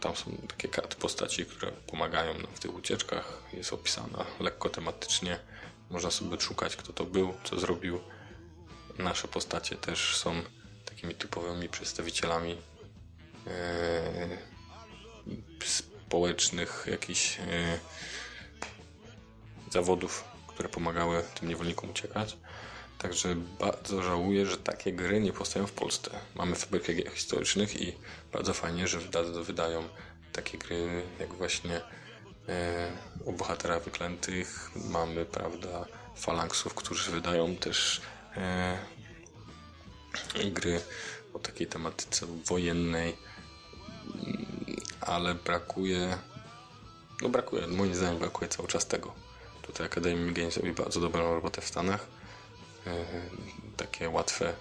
tam 0.00 0.16
są 0.16 0.30
takie 0.48 0.68
karty 0.68 0.96
postaci, 0.96 1.46
które 1.46 1.72
pomagają 1.72 2.34
nam 2.34 2.54
w 2.54 2.60
tych 2.60 2.74
ucieczkach. 2.74 3.42
Jest 3.52 3.72
opisana 3.72 4.24
lekko 4.40 4.68
tematycznie. 4.68 5.38
Można 5.90 6.10
sobie 6.10 6.40
szukać, 6.40 6.76
kto 6.76 6.92
to 6.92 7.04
był, 7.04 7.34
co 7.44 7.60
zrobił 7.60 8.00
nasze 8.98 9.28
postacie 9.28 9.76
też 9.76 10.16
są 10.16 10.42
takimi 10.84 11.14
typowymi 11.14 11.68
przedstawicielami 11.68 12.56
e, 13.46 14.38
społecznych 15.64 16.86
jakichś 16.90 17.38
e, 17.38 17.78
zawodów, 19.70 20.24
które 20.46 20.68
pomagały 20.68 21.22
tym 21.40 21.48
niewolnikom 21.48 21.90
uciekać. 21.90 22.36
Także 23.02 23.34
bardzo 23.60 24.02
żałuję, 24.02 24.46
że 24.46 24.56
takie 24.56 24.92
gry 24.92 25.20
nie 25.20 25.32
powstają 25.32 25.66
w 25.66 25.72
Polsce. 25.72 26.10
Mamy 26.34 26.56
fabrykę 26.56 27.10
historycznych 27.10 27.82
i 27.82 27.96
bardzo 28.32 28.54
fajnie, 28.54 28.88
że 28.88 29.00
wydają 29.44 29.88
takie 30.32 30.58
gry 30.58 31.02
jak 31.20 31.34
właśnie 31.34 31.80
e, 32.48 32.92
o 33.26 33.80
wyklętych. 33.80 34.70
Mamy, 34.76 35.24
prawda, 35.24 35.86
falanksów, 36.16 36.74
którzy 36.74 37.10
wydają 37.10 37.56
też 37.56 38.00
e, 38.36 38.78
gry 40.50 40.80
o 41.34 41.38
takiej 41.38 41.66
tematyce 41.66 42.26
wojennej, 42.26 43.16
ale 45.00 45.34
brakuje, 45.34 46.18
no 47.22 47.28
brakuje, 47.28 47.66
moim 47.66 47.94
zdaniem 47.94 48.18
brakuje 48.18 48.48
cały 48.48 48.68
czas 48.68 48.86
tego. 48.86 49.14
Tutaj 49.62 49.86
Academy 49.86 50.32
Games 50.32 50.56
robi 50.56 50.72
bardzo 50.72 51.00
dobrą 51.00 51.34
robotę 51.34 51.60
w 51.60 51.66
Stanach. 51.66 52.19
E, 52.86 53.04
takie 53.76 54.08
łatwe 54.08 54.54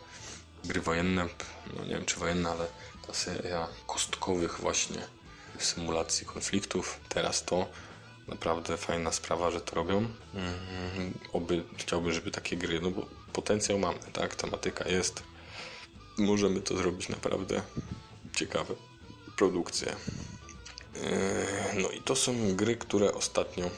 gry 0.66 0.82
wojenne, 0.82 1.28
no 1.78 1.84
nie 1.84 1.90
wiem 1.90 2.06
czy 2.06 2.20
wojenne, 2.20 2.50
ale 2.50 2.68
ta 3.08 3.14
seria 3.14 3.68
kostkowych 3.88 4.60
właśnie 4.60 5.08
symulacji 5.60 6.26
konfliktów. 6.26 7.00
Teraz 7.10 7.46
to 7.46 7.68
naprawdę 8.28 8.78
fajna 8.78 9.12
sprawa, 9.12 9.52
że 9.52 9.62
to 9.62 9.76
robią. 9.76 9.98
Mhm. 10.34 11.14
Oby 11.34 11.64
chciałbym, 11.78 12.14
żeby 12.14 12.32
takie 12.32 12.58
gry, 12.58 12.82
no 12.82 12.92
bo 12.92 13.06
potencjał 13.34 13.80
mamy, 13.80 14.00
tak? 14.14 14.36
Tematyka 14.36 14.90
jest. 14.90 15.24
Możemy 16.18 16.62
to 16.62 16.78
zrobić 16.78 17.10
naprawdę 17.10 17.62
ciekawe 18.36 18.76
produkcje. 19.38 19.96
E, 20.96 21.74
no 21.82 21.90
i 21.90 22.02
to 22.02 22.16
są 22.16 22.56
gry, 22.56 22.76
które 22.76 23.14
ostatnio 23.14 23.70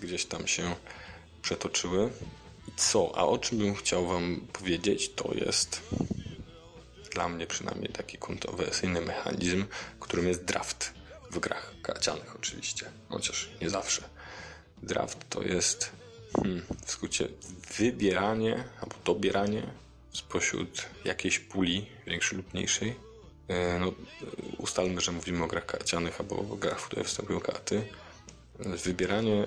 gdzieś 0.00 0.24
tam 0.24 0.46
się 0.46 0.76
przetoczyły. 1.42 2.10
Co? 2.90 3.12
A 3.18 3.26
o 3.26 3.38
czym 3.38 3.58
bym 3.58 3.74
chciał 3.74 4.06
Wam 4.06 4.40
powiedzieć, 4.52 5.10
to 5.16 5.34
jest 5.34 5.82
dla 7.10 7.28
mnie 7.28 7.46
przynajmniej 7.46 7.88
taki 7.88 8.18
kontrowersyjny 8.18 9.00
mechanizm, 9.00 9.64
którym 10.00 10.28
jest 10.28 10.44
draft 10.44 10.92
w 11.30 11.38
grach 11.38 11.74
karcianych 11.82 12.36
oczywiście, 12.36 12.86
chociaż 13.08 13.50
nie 13.60 13.70
zawsze. 13.70 14.02
Draft 14.82 15.18
to 15.30 15.42
jest 15.42 15.90
hmm, 16.36 16.62
w 16.86 16.90
skrócie 16.90 17.28
wybieranie 17.78 18.64
albo 18.80 18.94
dobieranie 19.04 19.62
spośród 20.12 20.86
jakiejś 21.04 21.38
puli 21.38 21.86
większej 22.06 22.36
lub 22.36 22.54
mniejszej. 22.54 22.94
E, 23.48 23.78
no, 23.78 23.92
ustalmy, 24.58 25.00
że 25.00 25.12
mówimy 25.12 25.44
o 25.44 25.46
grach 25.46 25.66
karcianych 25.66 26.20
albo 26.20 26.36
o 26.36 26.56
grach, 26.56 26.80
w 26.80 26.86
które 26.86 27.02
występują 27.02 27.40
karty. 27.40 27.86
Wybieranie 28.58 29.46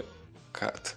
kart 0.54 0.96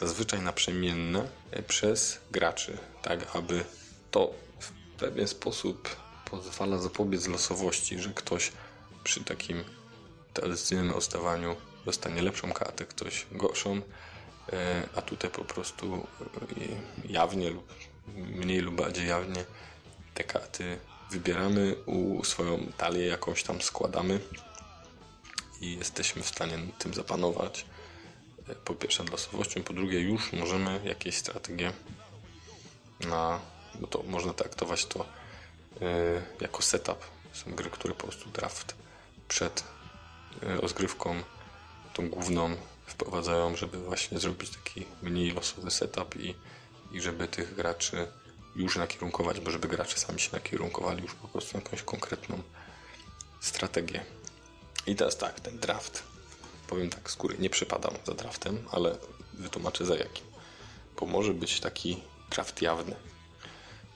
zazwyczaj 0.00 0.40
naprzemienne 0.40 1.28
przez 1.68 2.20
graczy, 2.30 2.78
tak 3.02 3.36
aby 3.36 3.64
to 4.10 4.34
w 4.60 4.70
pewien 5.00 5.28
sposób 5.28 5.96
pozwala 6.30 6.78
zapobiec 6.78 7.26
losowości, 7.26 7.98
że 7.98 8.10
ktoś 8.10 8.52
przy 9.04 9.24
takim 9.24 9.64
tradycyjnym 10.34 10.94
ostawaniu 10.94 11.56
dostanie 11.84 12.22
lepszą 12.22 12.52
kartę, 12.52 12.84
ktoś 12.86 13.26
gorszą, 13.32 13.80
e, 14.52 14.88
a 14.96 15.02
tutaj 15.02 15.30
po 15.30 15.44
prostu 15.44 16.06
e, 16.20 17.12
jawnie 17.12 17.50
lub 17.50 17.74
mniej 18.16 18.60
lub 18.60 18.74
bardziej 18.74 19.08
jawnie 19.08 19.44
te 20.14 20.24
karty 20.24 20.78
wybieramy, 21.10 21.74
u 21.86 22.24
swoją 22.24 22.66
talię 22.76 23.06
jakąś 23.06 23.42
tam 23.42 23.62
składamy 23.62 24.20
i 25.60 25.76
jesteśmy 25.76 26.22
w 26.22 26.28
stanie 26.28 26.58
tym 26.78 26.94
zapanować. 26.94 27.66
E, 28.48 28.54
po 28.54 28.74
pierwsze 28.74 29.04
losowością, 29.04 29.62
po 29.62 29.72
drugie 29.72 30.00
już 30.00 30.32
możemy 30.32 30.80
jakieś 30.84 31.16
strategie 31.16 31.72
na, 33.00 33.40
bo 33.74 33.86
to 33.86 34.02
można 34.02 34.32
traktować 34.34 34.86
to 34.86 35.06
jako 36.40 36.62
setup. 36.62 36.98
Są 37.32 37.54
gry, 37.54 37.70
które 37.70 37.94
po 37.94 38.06
prostu 38.06 38.30
draft 38.30 38.74
przed 39.28 39.64
rozgrywką, 40.42 41.22
tą 41.94 42.08
główną 42.08 42.56
wprowadzają, 42.86 43.56
żeby 43.56 43.78
właśnie 43.78 44.18
zrobić 44.18 44.50
taki 44.50 44.86
mniej 45.02 45.30
losowy 45.30 45.70
setup 45.70 46.16
i, 46.16 46.34
i 46.92 47.00
żeby 47.00 47.28
tych 47.28 47.54
graczy 47.54 48.06
już 48.56 48.76
nakierunkować, 48.76 49.40
bo 49.40 49.50
żeby 49.50 49.68
gracze 49.68 49.98
sami 49.98 50.20
się 50.20 50.28
nakierunkowali 50.32 51.02
już 51.02 51.14
po 51.14 51.28
prostu 51.28 51.56
na 51.56 51.62
jakąś 51.62 51.82
konkretną 51.82 52.42
strategię. 53.40 54.04
I 54.86 54.96
teraz 54.96 55.16
tak, 55.16 55.40
ten 55.40 55.58
draft. 55.58 56.02
Powiem 56.68 56.90
tak, 56.90 57.10
skóry 57.10 57.36
nie 57.38 57.50
przepadam 57.50 57.94
za 58.06 58.14
draftem, 58.14 58.58
ale 58.70 58.96
wytłumaczę 59.34 59.86
za 59.86 59.96
jakim. 59.96 60.24
Bo 61.00 61.06
może 61.06 61.34
być 61.34 61.60
taki 61.60 62.02
draft 62.30 62.62
jawny, 62.62 62.96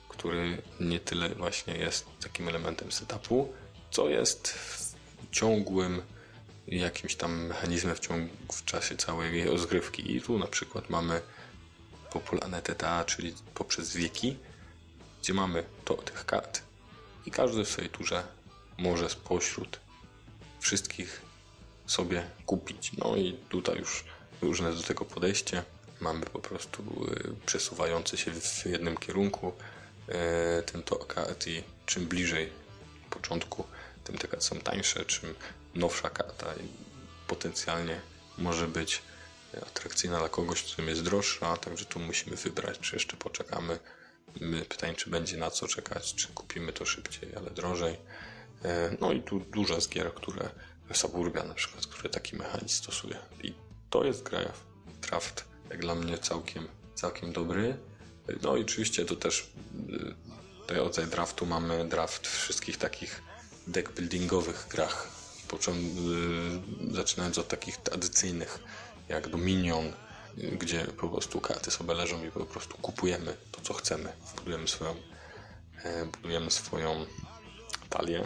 który 0.09 0.61
nie 0.79 0.99
tyle 0.99 1.29
właśnie 1.29 1.73
jest 1.77 2.05
takim 2.23 2.49
elementem 2.49 2.91
setupu, 2.91 3.53
co 3.91 4.09
jest 4.09 4.57
ciągłym 5.31 6.01
jakimś 6.67 7.15
tam 7.15 7.45
mechanizmem 7.45 7.95
w, 7.95 7.99
ciągu, 7.99 8.33
w 8.53 8.65
czasie 8.65 8.97
całej 8.97 9.45
rozgrywki. 9.45 10.15
I 10.15 10.21
tu 10.21 10.39
na 10.39 10.47
przykład 10.47 10.89
mamy 10.89 11.21
popularne 12.11 12.61
TTA, 12.61 13.05
czyli 13.05 13.33
poprzez 13.53 13.95
wieki, 13.95 14.37
gdzie 15.21 15.33
mamy 15.33 15.63
to 15.85 15.93
tych 15.93 16.25
kart 16.25 16.61
i 17.25 17.31
każdy 17.31 17.65
w 17.65 17.69
swojej 17.69 17.89
turze 17.89 18.23
może 18.77 19.09
spośród 19.09 19.79
wszystkich 20.59 21.21
sobie 21.85 22.23
kupić. 22.45 22.91
No 22.97 23.15
i 23.15 23.33
tutaj 23.49 23.77
już 23.79 24.03
różne 24.41 24.73
do 24.73 24.83
tego 24.83 25.05
podejście. 25.05 25.63
Mamy 25.99 26.25
po 26.25 26.39
prostu 26.39 26.83
y, 27.11 27.45
przesuwający 27.45 28.17
się 28.17 28.31
w 28.31 28.65
jednym 28.65 28.97
kierunku 28.97 29.53
y, 30.09 30.63
ten 30.63 30.83
to 30.83 30.95
kart 30.95 31.47
i 31.47 31.63
czym 31.85 32.05
bliżej 32.05 32.49
początku, 33.09 33.63
tym 34.03 34.17
te 34.17 34.27
karty 34.27 34.45
są 34.45 34.59
tańsze, 34.59 35.05
czym 35.05 35.35
nowsza 35.75 36.09
karta 36.09 36.53
potencjalnie 37.27 38.01
może 38.37 38.67
być 38.67 39.01
atrakcyjna 39.61 40.19
dla 40.19 40.29
kogoś, 40.29 40.63
którym 40.63 40.89
jest 40.89 41.03
droższa, 41.03 41.57
także 41.57 41.85
tu 41.85 41.99
musimy 41.99 42.35
wybrać, 42.35 42.79
czy 42.79 42.95
jeszcze 42.95 43.17
poczekamy. 43.17 43.79
Pytanie, 44.69 44.93
czy 44.93 45.09
będzie 45.09 45.37
na 45.37 45.51
co 45.51 45.67
czekać, 45.67 46.15
czy 46.15 46.27
kupimy 46.27 46.73
to 46.73 46.85
szybciej, 46.85 47.35
ale 47.35 47.49
drożej. 47.49 47.97
E, 48.65 48.97
no 49.01 49.11
i 49.11 49.21
tu 49.21 49.39
dużo 49.39 49.81
z 49.81 49.89
gier, 49.89 50.13
które 50.13 50.49
Suburbia 50.93 51.43
na 51.43 51.53
przykład, 51.53 51.87
które 51.87 52.09
taki 52.09 52.35
mechanizm 52.35 52.75
stosuje. 52.83 53.15
I 53.43 53.53
to 53.89 54.03
jest 54.03 54.23
gra 54.23 54.39
draft, 55.01 55.45
jak 55.69 55.81
dla 55.81 55.95
mnie 55.95 56.17
całkiem, 56.17 56.67
całkiem 56.95 57.33
dobry. 57.33 57.77
No 58.41 58.57
i 58.57 58.61
oczywiście 58.61 59.05
to 59.05 59.15
też 59.15 59.49
y, 59.89 60.15
ten 60.67 60.77
rodzaj 60.77 61.07
draftu 61.07 61.45
mamy 61.45 61.89
draft 61.89 62.27
wszystkich 62.27 62.77
takich 62.77 63.21
deck 63.67 63.91
buildingowych 63.91 64.67
grach. 64.69 65.07
Y, 65.53 66.93
zaczynając 66.93 67.37
od 67.37 67.47
takich 67.47 67.77
tradycyjnych 67.77 68.59
jak 69.09 69.29
Dominion, 69.29 69.93
gdzie 70.37 70.85
po 70.85 71.09
prostu 71.09 71.41
karty 71.41 71.71
sobie 71.71 71.93
leżą 71.93 72.25
i 72.25 72.31
po 72.31 72.45
prostu 72.45 72.77
kupujemy 72.77 73.37
to, 73.51 73.61
co 73.61 73.73
chcemy. 73.73 74.13
Budujemy 74.35 74.67
swoją, 74.67 74.95
e, 75.83 76.05
budujemy 76.05 76.51
swoją 76.51 77.05
talię. 77.89 78.23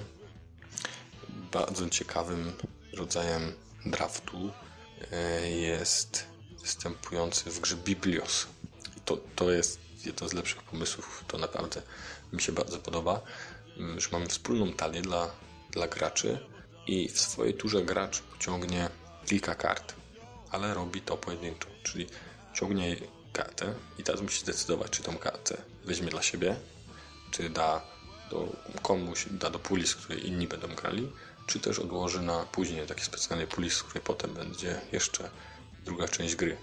Bardzo 1.58 1.90
ciekawym 1.90 2.54
rodzajem 2.94 3.54
draftu 3.86 4.52
e, 5.12 5.50
jest 5.50 6.26
występujący 6.62 7.52
w 7.52 7.60
grze 7.60 7.76
Biblios. 7.76 8.48
To, 9.06 9.18
to 9.36 9.52
jest 9.52 9.80
jeden 10.06 10.30
z 10.30 10.34
lepszych 10.34 10.64
pomysłów, 10.64 11.24
to 11.28 11.38
naprawdę 11.38 11.82
mi 12.34 12.42
się 12.42 12.52
bardzo 12.52 12.80
podoba. 12.80 13.22
Już 13.78 14.12
mamy 14.12 14.28
wspólną 14.28 14.74
talię 14.74 15.02
dla, 15.02 15.32
dla 15.72 15.88
graczy 15.88 16.40
i 16.88 17.10
w 17.10 17.20
swojej 17.20 17.54
turze 17.54 17.82
gracz 17.82 18.22
pociągnie 18.22 18.90
kilka 19.26 19.56
kart 19.56 19.94
ale 20.52 20.74
robi 20.74 21.02
to 21.02 21.18
pojedynczo, 21.18 21.68
czyli 21.84 22.08
ciągnie 22.54 22.96
kartę 23.34 23.74
i 24.00 24.04
teraz 24.04 24.22
musi 24.22 24.40
zdecydować, 24.42 24.92
czy 24.92 25.04
tą 25.04 25.18
kartę 25.18 25.58
weźmie 25.86 26.10
dla 26.10 26.22
siebie, 26.22 26.56
czy 27.32 27.50
da 27.50 27.82
do 28.30 28.48
komuś, 28.82 29.26
da 29.32 29.50
do 29.50 29.60
puli, 29.60 29.88
z 29.88 29.96
której 29.96 30.28
inni 30.28 30.48
będą 30.48 30.68
grali, 30.68 31.12
czy 31.48 31.60
też 31.60 31.80
odłoży 31.80 32.22
na 32.22 32.46
później 32.46 32.88
taki 32.88 33.02
specjalny 33.02 33.48
puli, 33.48 33.70
z 33.70 33.84
której 33.84 34.04
potem 34.04 34.34
będzie 34.34 34.82
jeszcze 34.92 35.30
druga 35.86 36.08
część 36.08 36.36
gry. 36.36 36.58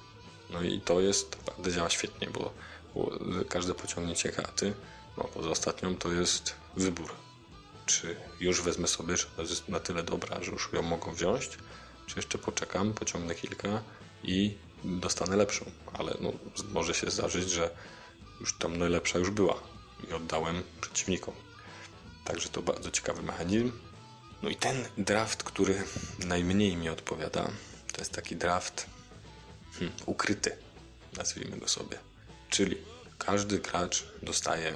No 0.51 0.63
i 0.63 0.81
to 0.81 1.01
jest, 1.01 1.39
naprawdę 1.39 1.73
działa 1.73 1.91
świetnie, 1.91 2.29
bo, 2.31 2.53
bo 2.95 3.11
każde 3.49 3.75
pociągnięcie 3.75 4.33
karty, 4.33 4.75
no 5.17 5.25
poza 5.25 5.51
ostatnią, 5.51 5.97
to 5.97 6.13
jest 6.13 6.55
wybór. 6.77 7.11
Czy 7.87 8.17
już 8.41 8.63
wezmę 8.63 8.89
sobie, 8.89 9.17
czy 9.17 9.27
ona 9.39 9.49
jest 9.49 9.69
na 9.69 9.81
tyle 9.81 10.03
dobra, 10.03 10.43
że 10.43 10.53
już 10.53 10.73
ją 10.73 10.83
mogą 10.83 11.15
wziąć, 11.15 11.51
czy 12.07 12.17
jeszcze 12.17 12.39
poczekam, 12.39 12.93
pociągnę 12.93 13.35
kilka 13.35 13.83
i 14.23 14.57
dostanę 14.85 15.37
lepszą. 15.37 15.65
Ale 15.93 16.17
no, 16.21 16.33
może 16.73 16.95
się 16.95 17.11
zdarzyć, 17.11 17.51
że 17.51 17.71
już 18.41 18.59
tam 18.59 18.77
najlepsza 18.77 19.19
już 19.19 19.31
była 19.31 19.61
i 20.11 20.13
oddałem 20.13 20.63
przeciwnikom. 20.81 21.35
Także 22.25 22.49
to 22.49 22.63
bardzo 22.63 22.91
ciekawy 22.91 23.23
mechanizm. 23.23 23.73
No 24.45 24.51
i 24.51 24.57
ten 24.57 24.85
draft, 24.99 25.43
który 25.43 25.83
najmniej 26.19 26.77
mi 26.77 26.89
odpowiada, 26.89 27.51
to 27.93 28.01
jest 28.01 28.13
taki 28.13 28.37
draft 28.37 28.87
hmm, 29.73 29.97
ukryty, 30.07 30.57
nazwijmy 31.17 31.57
go 31.57 31.69
sobie. 31.69 31.99
Czyli 32.51 32.77
każdy 33.19 33.59
gracz 33.59 34.05
dostaje 34.23 34.75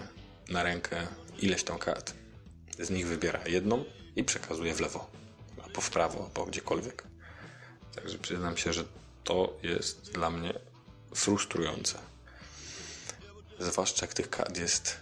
na 0.49 0.63
rękę 0.63 1.07
ileś 1.39 1.65
tam 1.65 1.79
kart. 1.79 2.15
Z 2.79 2.91
nich 2.91 3.07
wybiera 3.07 3.49
jedną 3.49 3.85
i 4.17 4.25
przekazuje 4.25 4.75
w 4.75 4.81
lewo, 4.81 5.11
albo 5.65 5.81
w 5.81 5.91
prawo, 5.91 6.25
albo 6.25 6.47
gdziekolwiek. 6.47 7.05
Także 7.95 8.19
przyznam 8.19 8.57
się, 8.57 8.73
że 8.73 8.85
to 9.25 9.59
jest 9.63 10.13
dla 10.13 10.31
mnie 10.31 10.55
frustrujące. 11.15 11.99
Zwłaszcza 13.59 14.07
jak 14.07 14.15
tych 14.15 14.31
kart 14.31 14.59
jest 14.59 14.97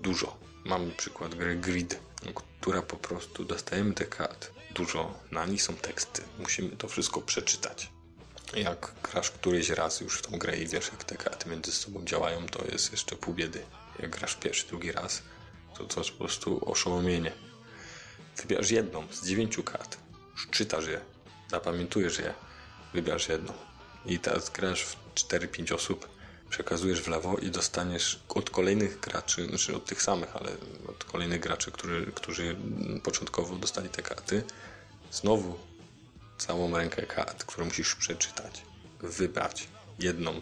dużo. 0.00 0.36
Mam 0.64 0.90
przykład 0.96 1.34
gry 1.34 1.56
Grid, 1.56 1.98
która 2.34 2.82
po 2.82 2.96
prostu 2.96 3.44
dostajemy 3.44 3.94
te 3.94 4.04
kart 4.04 4.50
dużo, 4.74 5.14
na 5.30 5.46
nich 5.46 5.62
są 5.62 5.76
teksty. 5.76 6.22
Musimy 6.38 6.76
to 6.76 6.88
wszystko 6.88 7.20
przeczytać. 7.20 7.90
Jak 8.56 8.92
grasz 9.02 9.30
któryś 9.30 9.70
raz 9.70 10.00
już 10.00 10.18
w 10.18 10.22
tą 10.22 10.38
grę 10.38 10.56
i 10.56 10.66
wiesz, 10.66 10.88
jak 10.92 11.04
te 11.04 11.16
karty 11.16 11.50
między 11.50 11.72
sobą 11.72 12.04
działają, 12.04 12.46
to 12.46 12.64
jest 12.72 12.92
jeszcze 12.92 13.16
pół 13.16 13.34
biedy. 13.34 13.62
Jak 13.98 14.10
grasz 14.10 14.34
pierwszy, 14.34 14.66
drugi 14.66 14.92
raz, 14.92 15.22
to 15.78 15.84
to 15.84 16.00
jest 16.00 16.10
po 16.10 16.18
prostu 16.18 16.70
oszołomienie. 16.70 17.32
Wybierasz 18.36 18.70
jedną 18.70 19.06
z 19.12 19.26
dziewięciu 19.26 19.62
kart, 19.62 19.96
czytasz 20.50 20.86
je, 20.86 21.00
zapamiętujesz 21.50 22.18
je, 22.18 22.34
wybierasz 22.94 23.28
jedną. 23.28 23.52
I 24.06 24.18
teraz 24.18 24.50
grasz 24.50 24.82
w 24.82 24.96
4-5 25.14 25.74
osób, 25.74 26.08
przekazujesz 26.52 27.02
w 27.02 27.08
lewo 27.08 27.36
i 27.36 27.50
dostaniesz 27.50 28.20
od 28.28 28.50
kolejnych 28.50 29.00
graczy, 29.00 29.46
znaczy 29.46 29.76
od 29.76 29.84
tych 29.84 30.02
samych, 30.02 30.36
ale 30.36 30.50
od 30.88 31.04
kolejnych 31.04 31.40
graczy, 31.40 31.72
którzy, 31.72 32.12
którzy 32.14 32.56
początkowo 33.04 33.56
dostali 33.56 33.88
te 33.88 34.02
karty, 34.02 34.44
znowu 35.10 35.58
całą 36.38 36.76
rękę 36.76 37.06
kart, 37.06 37.44
którą 37.44 37.64
musisz 37.64 37.94
przeczytać, 37.94 38.62
wybrać 39.00 39.68
jedną. 39.98 40.40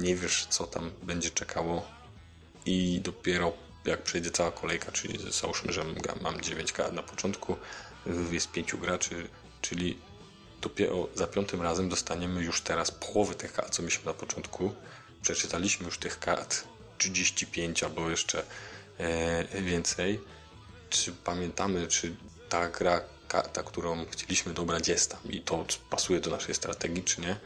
Nie 0.00 0.16
wiesz, 0.16 0.46
co 0.50 0.66
tam 0.66 0.90
będzie 1.02 1.30
czekało 1.30 1.86
i 2.66 3.00
dopiero 3.00 3.52
jak 3.84 4.02
przejdzie 4.02 4.30
cała 4.30 4.52
kolejka, 4.52 4.92
czyli 4.92 5.32
załóżmy, 5.32 5.72
że 5.72 5.84
mam 6.20 6.40
9 6.40 6.72
kart 6.72 6.92
na 6.92 7.02
początku, 7.02 7.56
jest 8.30 8.50
pięciu 8.52 8.78
graczy, 8.78 9.28
czyli 9.60 9.98
dopiero 10.60 11.08
za 11.14 11.26
piątym 11.26 11.62
razem 11.62 11.88
dostaniemy 11.88 12.44
już 12.44 12.60
teraz 12.60 12.90
połowę 12.90 13.34
tych 13.34 13.52
kart, 13.52 13.74
co 13.74 13.82
mieliśmy 13.82 14.04
na 14.04 14.14
początku. 14.14 14.74
Przeczytaliśmy 15.22 15.86
już 15.86 15.98
tych 15.98 16.18
kart 16.18 16.64
35 16.98 17.82
albo 17.82 18.10
jeszcze 18.10 18.42
e, 18.98 19.62
więcej. 19.62 20.20
Czy 20.90 21.12
pamiętamy, 21.12 21.88
czy 21.88 22.16
ta 22.48 22.68
gra, 22.68 23.00
karta, 23.28 23.62
którą 23.62 24.06
chcieliśmy 24.06 24.54
dobrać 24.54 24.88
jest 24.88 25.10
tam 25.10 25.20
i 25.30 25.40
to 25.40 25.66
pasuje 25.90 26.20
do 26.20 26.30
naszej 26.30 26.54
strategii, 26.54 27.04
czy 27.04 27.20
nie? 27.20 27.36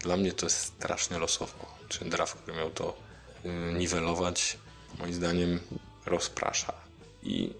Dla 0.00 0.16
mnie 0.16 0.32
to 0.32 0.46
jest 0.46 0.58
strasznie 0.58 1.18
losowo. 1.18 1.76
Czy 1.88 2.04
draft, 2.04 2.34
który 2.34 2.56
miał 2.56 2.70
to 2.70 2.96
e, 3.44 3.48
niwelować, 3.72 4.58
moim 4.98 5.14
zdaniem 5.14 5.60
rozprasza. 6.06 6.72
I 7.22 7.52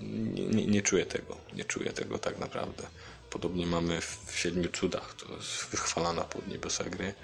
nie, 0.00 0.46
nie, 0.46 0.66
nie 0.66 0.82
czuję 0.82 1.06
tego. 1.06 1.36
Nie 1.52 1.64
czuję 1.64 1.92
tego 1.92 2.18
tak 2.18 2.38
naprawdę. 2.38 2.86
Podobnie 3.30 3.66
mamy 3.66 4.00
w 4.00 4.32
Siedmiu 4.34 4.68
Cudach, 4.68 5.14
to 5.14 5.36
jest 5.36 5.66
wychwalana 5.70 6.24
pod 6.24 6.48
niebiosa 6.48 6.84
gry. 6.84 7.14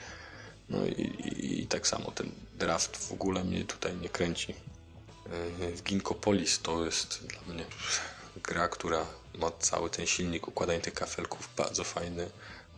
No 0.72 0.86
i, 0.86 0.90
i, 0.90 1.62
i, 1.62 1.66
tak 1.66 1.86
samo 1.86 2.10
ten 2.10 2.32
draft 2.58 2.96
w 2.96 3.12
ogóle 3.12 3.44
mnie 3.44 3.64
tutaj 3.64 3.96
nie 3.96 4.08
kręci. 4.08 4.54
W 5.26 5.62
e, 5.62 5.82
Ginkopolis 5.82 6.58
to 6.58 6.84
jest 6.84 7.26
dla 7.26 7.54
mnie 7.54 7.64
gra, 8.36 8.68
która 8.68 9.06
ma 9.38 9.50
cały 9.50 9.90
ten 9.90 10.06
silnik 10.06 10.48
układania 10.48 10.80
tych 10.80 10.94
kafelków 10.94 11.48
bardzo 11.56 11.84
fajny, 11.84 12.30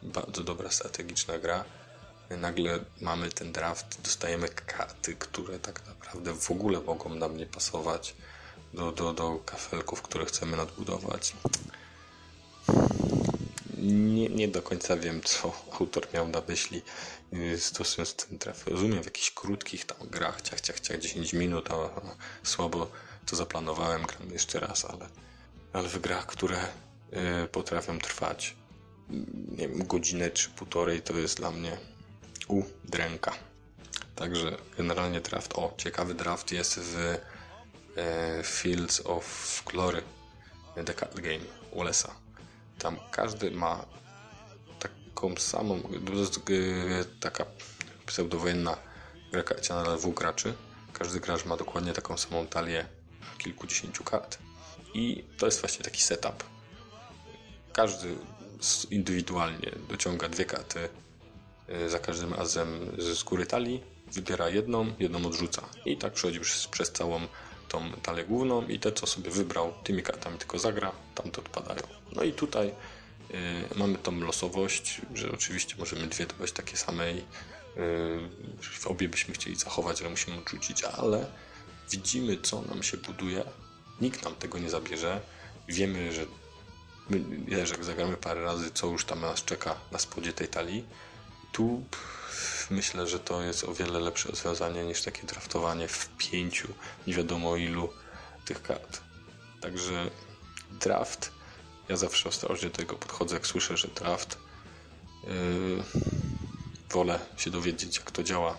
bardzo 0.03 0.45
dobra 0.45 0.71
strategiczna 0.71 1.39
gra. 1.39 1.65
Nagle 2.31 2.79
mamy 3.01 3.31
ten 3.31 3.53
draft, 3.53 4.01
dostajemy 4.03 4.49
karty, 4.49 5.15
które 5.15 5.59
tak 5.59 5.87
naprawdę 5.87 6.35
w 6.35 6.51
ogóle 6.51 6.81
mogą 6.81 7.15
nam 7.15 7.37
nie 7.37 7.47
pasować 7.47 8.15
do, 8.75 8.93
do, 8.93 9.13
do 9.13 9.39
kafelków, 9.47 10.03
które 10.03 10.25
chcemy 10.25 10.57
nadbudować 10.57 11.33
nie, 13.93 14.29
nie 14.29 14.49
do 14.49 14.63
końca 14.63 14.97
wiem, 14.97 15.23
co 15.23 15.53
autor 15.81 16.07
miał 16.15 16.29
na 16.29 16.43
myśli 16.49 16.83
y, 17.33 17.61
stosując 17.61 18.15
ten 18.15 18.39
traf. 18.39 18.67
Rozumiem 18.67 19.03
w 19.03 19.05
jakichś 19.05 19.31
krótkich 19.31 19.85
tam 19.85 20.09
grach, 20.09 20.43
ciach, 20.43 20.61
ciach, 20.61 20.81
ciach, 20.81 20.99
10 21.01 21.33
minut, 21.33 21.71
a, 21.71 21.75
a 21.75 22.01
słabo 22.43 22.91
to 23.27 23.37
zaplanowałem, 23.37 24.03
gram 24.03 24.31
jeszcze 24.31 24.61
raz, 24.61 24.85
ale 24.85 25.09
ale 25.73 25.89
w 25.89 25.99
grach, 25.99 26.27
które 26.27 26.59
y, 27.45 27.49
potrafią 27.49 27.99
trwać 27.99 28.55
nie 29.59 29.69
wiem, 29.69 29.87
godzinę 29.87 30.31
czy 30.31 30.51
półtorej, 30.51 31.03
to 31.03 31.19
jest 31.19 31.37
dla 31.37 31.51
mnie 31.51 31.77
udręka. 32.49 33.33
Także 34.15 34.57
generalnie 34.77 35.21
draft, 35.21 35.53
o, 35.55 35.75
ciekawy 35.77 36.15
draft 36.15 36.53
jest 36.53 36.79
w 36.79 36.97
e, 37.97 38.43
Fields 38.45 39.03
of 39.05 39.63
Glory 39.67 40.03
Card 41.01 41.21
Game 41.21 41.45
Wallace'a. 41.73 42.24
Tam 42.79 42.97
każdy 43.11 43.51
ma 43.51 43.87
taką 44.79 45.37
samą, 45.37 45.83
taka 47.21 47.47
pseudowojenna 48.07 48.77
karciana 49.43 49.85
dla 49.85 49.97
dwóch 49.97 50.15
graczy. 50.15 50.55
Każdy 50.93 51.21
gracz 51.21 51.45
ma 51.45 51.57
dokładnie 51.57 51.93
taką 51.93 52.19
samą 52.19 52.47
talię 52.47 52.87
kilkudziesięciu 53.39 54.05
kart. 54.05 54.39
I 54.95 55.25
to 55.39 55.47
jest 55.47 55.61
właśnie 55.61 55.85
taki 55.85 56.03
setup. 56.03 56.45
Każdy 57.73 58.17
indywidualnie 58.91 59.73
dociąga 59.89 60.29
dwie 60.29 60.45
karty 60.45 60.89
y, 61.69 61.91
za 61.91 61.99
każdym 61.99 62.35
razem 62.35 62.97
z 62.99 63.23
góry 63.23 63.47
talii, 63.47 63.83
wybiera 64.13 64.49
jedną, 64.49 64.95
jedną 64.99 65.27
odrzuca. 65.27 65.63
I 65.85 65.97
tak 65.97 66.13
przechodzi 66.13 66.41
przez, 66.41 66.67
przez 66.67 66.93
całą 66.93 67.21
tą 67.75 67.93
talię 68.03 68.25
główną 68.25 68.67
i 68.67 68.79
te, 68.79 68.93
co 68.93 69.07
sobie 69.07 69.31
wybrał, 69.31 69.73
tymi 69.85 70.03
kartami 70.03 70.39
tylko 70.39 70.59
zagra, 70.59 70.93
tamte 71.15 71.41
odpadają. 71.41 71.83
No 72.13 72.23
i 72.23 72.33
tutaj 72.33 72.69
y, 72.69 72.75
mamy 73.77 73.99
tą 73.99 74.21
losowość, 74.21 75.01
że 75.15 75.33
oczywiście 75.33 75.75
możemy 75.79 76.07
dwie 76.07 76.27
dobrać 76.27 76.53
takie 76.53 76.77
same 76.77 77.13
i 77.13 77.19
y, 77.19 77.23
obie 78.87 79.09
byśmy 79.09 79.35
chcieli 79.35 79.57
zachować, 79.57 80.01
ale 80.01 80.11
musimy 80.11 80.39
odrzucić, 80.39 80.85
ale 80.85 81.27
widzimy, 81.91 82.37
co 82.43 82.63
nam 82.63 82.83
się 82.83 82.97
buduje. 82.97 83.45
Nikt 84.01 84.25
nam 84.25 84.35
tego 84.35 84.59
nie 84.59 84.71
zabierze. 84.71 85.21
Wiemy, 85.69 86.13
że 86.13 86.27
wiesz, 87.47 87.71
jak 87.71 87.85
zagramy 87.85 88.17
parę 88.17 88.43
razy, 88.43 88.71
co 88.75 88.87
już 88.87 89.05
tam 89.05 89.21
nas 89.21 89.45
czeka 89.45 89.77
na 89.93 89.99
spodzie 89.99 90.33
tej 90.33 90.49
talii, 90.49 90.85
tu 91.53 91.85
myślę, 92.71 93.07
że 93.07 93.19
to 93.19 93.43
jest 93.43 93.65
o 93.65 93.75
wiele 93.75 94.01
lepsze 94.01 94.29
rozwiązanie 94.29 94.85
niż 94.85 95.03
takie 95.03 95.23
draftowanie 95.23 95.89
w 95.89 96.09
pięciu, 96.19 96.69
nie 97.07 97.15
wiadomo 97.15 97.57
ilu 97.57 97.93
tych 98.45 98.63
kart. 98.63 99.01
Także 99.61 100.11
draft, 100.71 101.33
ja 101.89 101.97
zawsze 101.97 102.29
ostrożnie 102.29 102.71
do 102.71 102.77
tego 102.77 102.97
podchodzę, 102.97 103.35
jak 103.35 103.47
słyszę, 103.47 103.77
że 103.77 103.89
draft, 103.89 104.39
yy, 105.25 105.31
wolę 106.91 107.21
się 107.37 107.51
dowiedzieć, 107.51 107.97
jak 107.97 108.11
to 108.11 108.23
działa, 108.23 108.57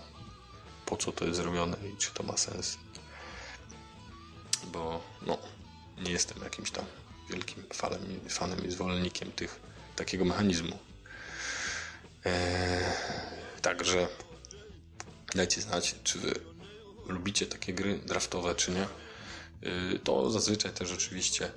po 0.85 0.97
co 0.97 1.11
to 1.11 1.25
jest 1.25 1.37
zrobione 1.37 1.77
i 1.93 1.97
czy 1.97 2.11
to 2.11 2.23
ma 2.23 2.37
sens. 2.37 2.77
Bo 4.63 5.01
no, 5.25 5.37
nie 5.97 6.11
jestem 6.11 6.43
jakimś 6.43 6.71
tam 6.71 6.85
wielkim 7.29 7.63
fanem, 7.73 8.01
fanem 8.29 8.67
i 8.67 8.71
zwolennikiem 8.71 9.31
tych, 9.31 9.59
takiego 9.95 10.25
mechanizmu. 10.25 10.79
Eee, 12.25 12.83
także 13.65 14.07
dajcie 15.35 15.61
znać, 15.61 15.95
czy 16.03 16.19
wy 16.19 16.33
lubicie 17.07 17.45
takie 17.45 17.73
gry 17.73 17.97
draftowe, 17.97 18.55
czy 18.55 18.71
nie. 18.71 18.81
Eee, 18.81 19.99
to 19.99 20.31
zazwyczaj 20.31 20.71
też 20.71 20.91
oczywiście 20.91 21.51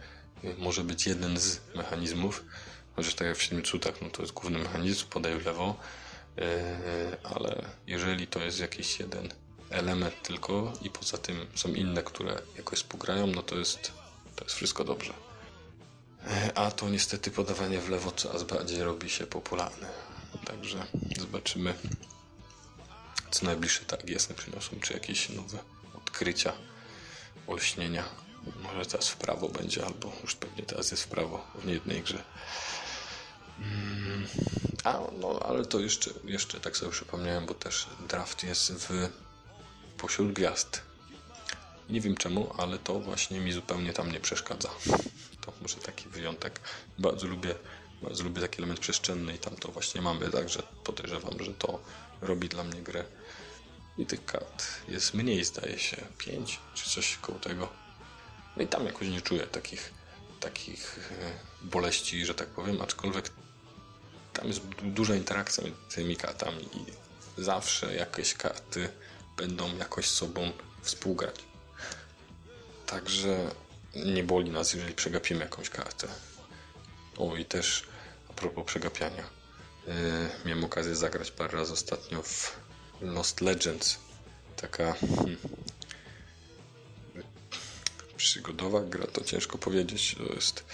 e, 0.45 0.55
może 0.59 0.85
być 0.85 1.07
jeden 1.07 1.39
z 1.39 1.61
mechanizmów, 1.75 2.45
chociaż 2.97 3.15
tak 3.15 3.27
jak 3.27 3.37
w 3.37 3.43
siedmiu 3.43 3.63
cudach, 3.63 3.95
no 4.03 4.11
to 4.11 4.23
jest 4.23 4.35
główny 4.35 4.59
mechanizm, 4.59 5.07
podaj 5.07 5.39
w 5.39 5.47
lewo, 5.47 5.77
eee, 6.37 6.47
ale 7.23 7.65
jeżeli 7.87 8.27
to 8.27 8.41
jest 8.41 8.61
jakiś 8.61 9.01
jeden 9.01 9.29
element 9.71 10.23
tylko 10.23 10.73
i 10.83 10.91
poza 10.91 11.19
tym 11.19 11.47
są 11.55 11.69
inne, 11.69 12.03
które 12.03 12.43
jakoś 12.57 12.79
współgrają, 12.79 13.27
no 13.27 13.43
to 13.43 13.59
jest, 13.59 13.93
to 14.37 14.45
jest 14.45 14.57
wszystko 14.57 14.85
dobrze. 14.85 15.15
A 16.55 16.71
to 16.71 16.89
niestety 16.89 17.31
podawanie 17.31 17.81
w 17.81 17.89
lewo 17.89 18.11
coraz 18.11 18.43
bardziej 18.43 18.83
robi 18.83 19.11
się 19.11 19.27
popularne. 19.27 20.18
Także 20.49 20.87
zobaczymy, 21.19 21.75
co 23.31 23.47
najbliższe 23.47 23.85
targi 23.85 24.13
jasne 24.13 24.35
przyniosą, 24.35 24.81
czy 24.81 24.93
jakieś 24.93 25.29
nowe 25.29 25.59
odkrycia, 25.95 26.53
olśnienia. 27.47 28.05
Może 28.63 28.87
teraz 28.87 29.09
w 29.09 29.17
prawo 29.17 29.49
będzie, 29.49 29.87
albo 29.87 30.13
już 30.23 30.35
pewnie 30.35 30.63
teraz 30.63 30.91
jest 30.91 31.03
w 31.03 31.09
prawo 31.09 31.47
w 31.55 31.67
niejednej 31.67 32.03
grze. 32.03 32.25
Mm, 33.59 34.27
a, 34.85 35.01
no, 35.21 35.41
ale 35.43 35.65
to 35.67 35.81
jeszcze, 35.81 36.11
jeszcze 36.25 36.61
tak 36.61 36.77
sobie 36.77 36.93
przypomniałem, 36.93 37.47
bo 37.47 37.55
też 37.55 37.87
draft 38.09 38.45
jest 38.45 38.73
w 38.73 39.09
pośród 39.97 40.33
gwiazd. 40.33 40.83
Nie 41.91 42.01
wiem 42.01 42.17
czemu, 42.17 42.55
ale 42.59 42.79
to 42.79 43.01
właśnie 43.01 43.41
mi 43.41 43.53
zupełnie 43.53 43.93
tam 43.93 44.13
nie 44.13 44.21
przeszkadza 44.21 44.71
to 45.49 45.63
może 45.63 45.77
taki 45.77 46.09
wyjątek. 46.09 46.61
Bardzo 46.99 47.27
lubię, 47.27 47.55
bardzo 48.03 48.25
lubię 48.25 48.41
taki 48.41 48.59
element 48.59 48.81
przestrzenny 48.81 49.35
i 49.35 49.39
tam 49.39 49.57
to 49.57 49.73
właśnie 49.73 50.03
mamy, 50.03 50.31
także 50.31 50.63
podejrzewam, 50.85 51.45
że 51.45 51.55
to 51.55 51.81
robi 52.21 52.49
dla 52.49 52.65
mnie 52.65 52.83
grę. 52.83 53.05
I 53.99 54.07
tych 54.07 54.25
kart 54.25 54.65
jest 54.89 55.15
mniej, 55.15 55.45
zdaje 55.45 55.79
się, 55.79 55.97
5 56.19 56.61
czy 56.75 56.91
coś 56.91 57.17
koło 57.17 57.39
tego. 57.39 57.69
No 58.57 58.63
i 58.63 58.67
tam 58.67 58.87
jakoś 58.87 59.09
nie 59.09 59.21
czuję 59.21 59.47
takich, 59.47 59.93
takich 60.41 61.11
e, 61.23 61.67
boleści, 61.67 62.27
że 62.27 62.35
tak 62.35 62.49
powiem, 62.49 62.83
aczkolwiek 62.83 63.31
tam 64.33 64.47
jest 64.49 64.61
duża 64.83 65.15
interakcja 65.15 65.65
między 65.65 65.79
tymi 65.95 66.17
kartami 66.17 66.65
i 66.65 66.85
zawsze 67.43 67.95
jakieś 67.95 68.35
karty 68.35 68.89
będą 69.37 69.77
jakoś 69.77 70.07
sobą 70.07 70.53
współgrać. 70.83 71.35
Także 72.87 73.51
nie 73.95 74.25
boli 74.25 74.51
nas, 74.51 74.73
jeżeli 74.73 74.95
przegapimy 74.95 75.41
jakąś 75.41 75.71
kartę. 75.71 76.09
O 77.19 77.37
i 77.37 77.45
też 77.45 77.83
a 78.31 78.33
propos 78.33 78.65
przegapiania. 78.65 79.25
Yy, 79.87 79.95
miałem 80.45 80.65
okazję 80.65 80.97
zagrać 80.97 81.31
parę 81.31 81.59
razy 81.59 81.73
ostatnio 81.73 82.23
w 82.23 82.57
Lost 83.01 83.41
Legends. 83.41 83.99
Taka 84.57 84.93
hmm, 84.93 85.37
przygodowa 88.17 88.81
gra, 88.81 89.07
to 89.07 89.25
ciężko 89.25 89.59
powiedzieć. 89.59 90.17
To 90.19 90.35
jest 90.35 90.65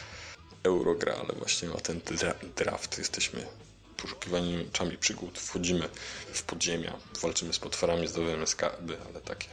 eurogra, 0.62 1.14
ale 1.14 1.34
właśnie 1.38 1.68
ma 1.68 1.80
ten 1.80 2.00
draft. 2.56 2.98
Jesteśmy 2.98 3.46
poszukiwani 3.96 4.68
czami 4.72 4.98
przygód. 4.98 5.38
Wchodzimy 5.38 5.88
w 6.32 6.42
podziemia, 6.42 6.96
walczymy 7.22 7.52
z 7.52 7.58
potworami, 7.58 8.08
zdobywamy 8.08 8.46
skarby, 8.46 8.96
ale 9.08 9.20
takie 9.20 9.48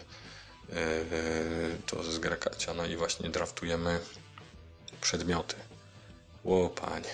E, 0.72 1.06
to 1.86 2.04
z 2.04 2.20
gra 2.20 2.36
karciana 2.36 2.86
i 2.86 2.96
właśnie 2.96 3.30
draftujemy 3.30 4.00
przedmioty. 5.02 5.56
O 6.46 6.70
panie, 6.70 7.10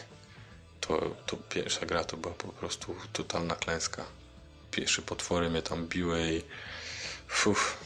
to, 0.82 1.16
to 1.26 1.38
pierwsza 1.38 1.86
gra 1.86 2.04
to 2.04 2.18
była 2.18 2.34
po 2.34 2.48
prostu 2.48 2.96
totalna 3.14 3.56
klęska. 3.56 4.06
Pierwsze 4.72 5.02
potwory 5.02 5.50
mnie 5.50 5.62
tam 5.62 5.88
biły 5.88 6.34
i 6.34 6.42
fuf. 7.28 7.84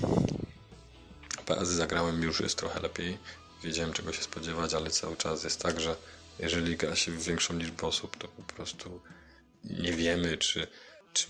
Razy 1.48 1.76
zagrałem 1.76 2.24
już 2.24 2.40
jest 2.40 2.58
trochę 2.58 2.80
lepiej. 2.80 3.18
Wiedziałem 3.64 3.94
czego 3.94 4.14
się 4.14 4.24
spodziewać, 4.24 4.74
ale 4.74 4.90
cały 4.90 5.18
czas 5.18 5.44
jest 5.44 5.62
tak, 5.62 5.80
że 5.80 5.96
jeżeli 6.40 6.78
gra 6.78 6.96
się 6.96 7.12
w 7.12 7.24
większą 7.24 7.58
liczbę 7.58 7.88
osób, 7.88 8.18
to 8.18 8.28
po 8.28 8.42
prostu 8.54 9.02
nie 9.64 9.94
wiemy, 9.94 10.38
czy, 10.38 10.68
czy 11.14 11.28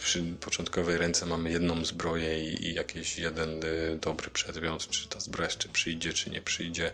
przy 0.00 0.22
początkowej 0.40 0.98
ręce 0.98 1.26
mamy 1.26 1.50
jedną 1.50 1.84
zbroję 1.84 2.50
i, 2.50 2.66
i 2.66 2.74
jakiś 2.74 3.18
jeden 3.18 3.64
y, 3.64 3.98
dobry 4.00 4.30
przedmiot, 4.30 4.88
czy 4.88 5.08
ta 5.08 5.20
zbroja 5.20 5.48
jeszcze 5.48 5.68
przyjdzie, 5.68 6.12
czy 6.12 6.30
nie 6.30 6.42
przyjdzie. 6.42 6.92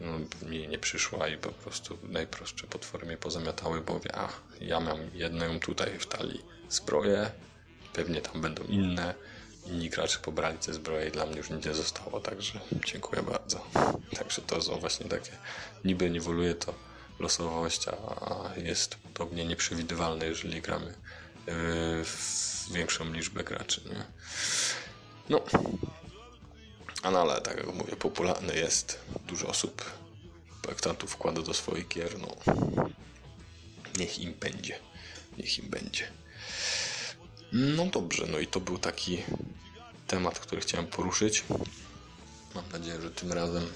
No, 0.00 0.48
mi 0.48 0.68
nie 0.68 0.78
przyszła 0.78 1.28
i 1.28 1.36
po 1.36 1.52
prostu 1.52 1.98
najprostsze 2.02 2.66
potwory 2.66 3.06
mnie 3.06 3.16
pozamiatały, 3.16 3.80
bo 3.80 4.00
a 4.12 4.28
ja 4.60 4.80
mam 4.80 4.98
jedną 5.14 5.60
tutaj 5.60 5.98
w 5.98 6.06
talii 6.06 6.44
zbroję, 6.68 7.30
pewnie 7.92 8.20
tam 8.20 8.42
będą 8.42 8.64
inne. 8.64 9.14
Inni 9.66 9.90
gracze 9.90 10.18
pobrali 10.18 10.58
te 10.58 10.74
zbroje 10.74 11.08
i 11.08 11.10
dla 11.10 11.26
mnie 11.26 11.36
już 11.36 11.50
nic 11.50 11.66
nie 11.66 11.74
zostało, 11.74 12.20
także 12.20 12.60
dziękuję 12.86 13.22
bardzo. 13.22 13.66
Także 14.18 14.42
to 14.42 14.62
są 14.62 14.78
właśnie 14.78 15.06
takie, 15.06 15.30
niby 15.84 16.10
niweluje 16.10 16.54
to 16.54 16.74
losowość, 17.18 17.88
a 17.88 17.94
jest 18.56 18.96
podobnie 19.14 19.44
nieprzewidywalne, 19.44 20.26
jeżeli 20.26 20.60
gramy 20.60 20.94
w 22.04 22.72
większą 22.72 23.12
liczbę 23.12 23.44
graczy. 23.44 23.80
Nie? 23.90 24.04
No, 25.28 25.40
no, 27.04 27.20
ale 27.20 27.40
tak 27.40 27.56
jak 27.56 27.74
mówię, 27.74 27.96
popularny 27.96 28.56
jest. 28.56 28.98
Dużo 29.26 29.46
osób, 29.46 29.84
projektantów 30.62 31.10
wkłada 31.10 31.42
do 31.42 31.54
swoich 31.54 31.88
gier. 31.88 32.18
No, 32.18 32.36
niech 33.98 34.18
im 34.18 34.34
będzie. 34.34 34.78
Niech 35.38 35.58
im 35.58 35.68
będzie. 35.68 36.08
No 37.52 37.86
dobrze, 37.86 38.26
no 38.26 38.38
i 38.38 38.46
to 38.46 38.60
był 38.60 38.78
taki 38.78 39.22
temat, 40.06 40.38
który 40.38 40.60
chciałem 40.60 40.86
poruszyć. 40.86 41.44
Mam 42.54 42.68
nadzieję, 42.72 43.00
że 43.00 43.10
tym 43.10 43.32
razem 43.32 43.66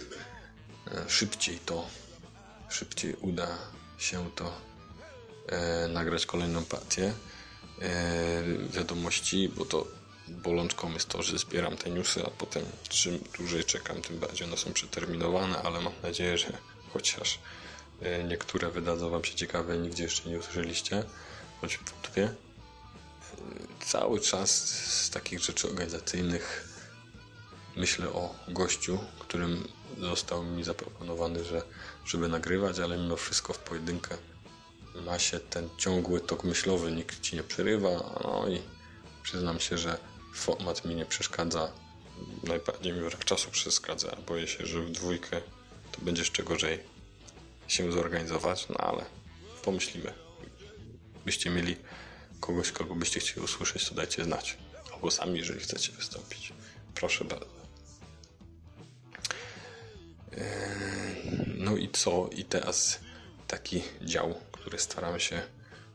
e, 0.86 1.10
szybciej 1.10 1.58
to 1.58 1.86
szybciej 2.70 3.14
uda 3.20 3.58
się 3.98 4.30
to 4.30 4.52
e, 5.46 5.88
nagrać 5.88 6.26
kolejną 6.26 6.64
partię. 6.64 7.12
E, 7.82 8.42
wiadomości, 8.70 9.48
bo 9.48 9.64
to 9.64 9.86
bolączką 10.32 10.92
jest 10.92 11.08
to, 11.08 11.22
że 11.22 11.38
zbieram 11.38 11.76
te 11.76 11.90
newsy, 11.90 12.22
a 12.26 12.30
potem 12.30 12.64
czym 12.88 13.18
dłużej 13.38 13.64
czekam, 13.64 14.02
tym 14.02 14.18
bardziej 14.18 14.46
one 14.48 14.56
są 14.56 14.72
przeterminowane, 14.72 15.62
ale 15.62 15.80
mam 15.80 15.92
nadzieję, 16.02 16.38
że 16.38 16.52
chociaż 16.92 17.38
e, 18.00 18.24
niektóre 18.24 18.70
wydadzą 18.70 19.10
Wam 19.10 19.24
się 19.24 19.34
ciekawe, 19.34 19.78
nigdzie 19.78 20.02
jeszcze 20.02 20.28
nie 20.28 20.38
usłyszeliście, 20.38 21.04
choć 21.60 21.78
wątpię. 21.78 22.24
E, 22.24 22.34
cały 23.84 24.20
czas 24.20 24.50
z 25.04 25.10
takich 25.10 25.40
rzeczy 25.40 25.68
organizacyjnych 25.68 26.68
myślę 27.76 28.08
o 28.08 28.34
gościu, 28.48 28.98
którym 29.18 29.68
został 29.98 30.44
mi 30.44 30.64
zaproponowany, 30.64 31.44
że 31.44 31.62
żeby 32.06 32.28
nagrywać, 32.28 32.78
ale 32.78 32.98
mimo 32.98 33.16
wszystko 33.16 33.52
w 33.52 33.58
pojedynkę 33.58 34.16
ma 35.04 35.18
się 35.18 35.40
ten 35.40 35.68
ciągły 35.78 36.20
tok 36.20 36.44
myślowy, 36.44 36.92
nikt 36.92 37.20
ci 37.20 37.36
nie 37.36 37.42
przerywa, 37.42 37.88
no 38.24 38.48
i 38.48 38.62
przyznam 39.22 39.60
się, 39.60 39.78
że 39.78 39.98
format 40.32 40.84
mi 40.84 40.94
nie 40.94 41.06
przeszkadza. 41.06 41.72
Najbardziej 42.42 42.92
mi 42.92 43.00
brak 43.00 43.24
czasu 43.24 43.50
przeszkadza. 43.50 44.16
Boję 44.26 44.48
się, 44.48 44.66
że 44.66 44.80
w 44.80 44.90
dwójkę 44.90 45.40
to 45.92 46.00
będzie 46.00 46.22
jeszcze 46.22 46.42
gorzej 46.42 46.80
się 47.68 47.92
zorganizować, 47.92 48.68
no 48.68 48.76
ale 48.76 49.04
pomyślimy. 49.64 50.12
Byście 51.24 51.50
mieli 51.50 51.76
kogoś, 52.40 52.72
kogo 52.72 52.94
byście 52.94 53.20
chcieli 53.20 53.40
usłyszeć, 53.40 53.88
to 53.88 53.94
dajcie 53.94 54.24
znać. 54.24 54.56
Albo 54.94 55.10
sami, 55.10 55.38
jeżeli 55.38 55.60
chcecie 55.60 55.92
wystąpić. 55.92 56.52
Proszę 56.94 57.24
bardzo. 57.24 57.62
Eee, 60.32 60.42
no 61.58 61.76
i 61.76 61.88
co? 61.88 62.30
I 62.32 62.44
teraz 62.44 63.00
taki 63.48 63.82
dział, 64.02 64.34
który 64.52 64.78
staramy 64.78 65.20
się 65.20 65.42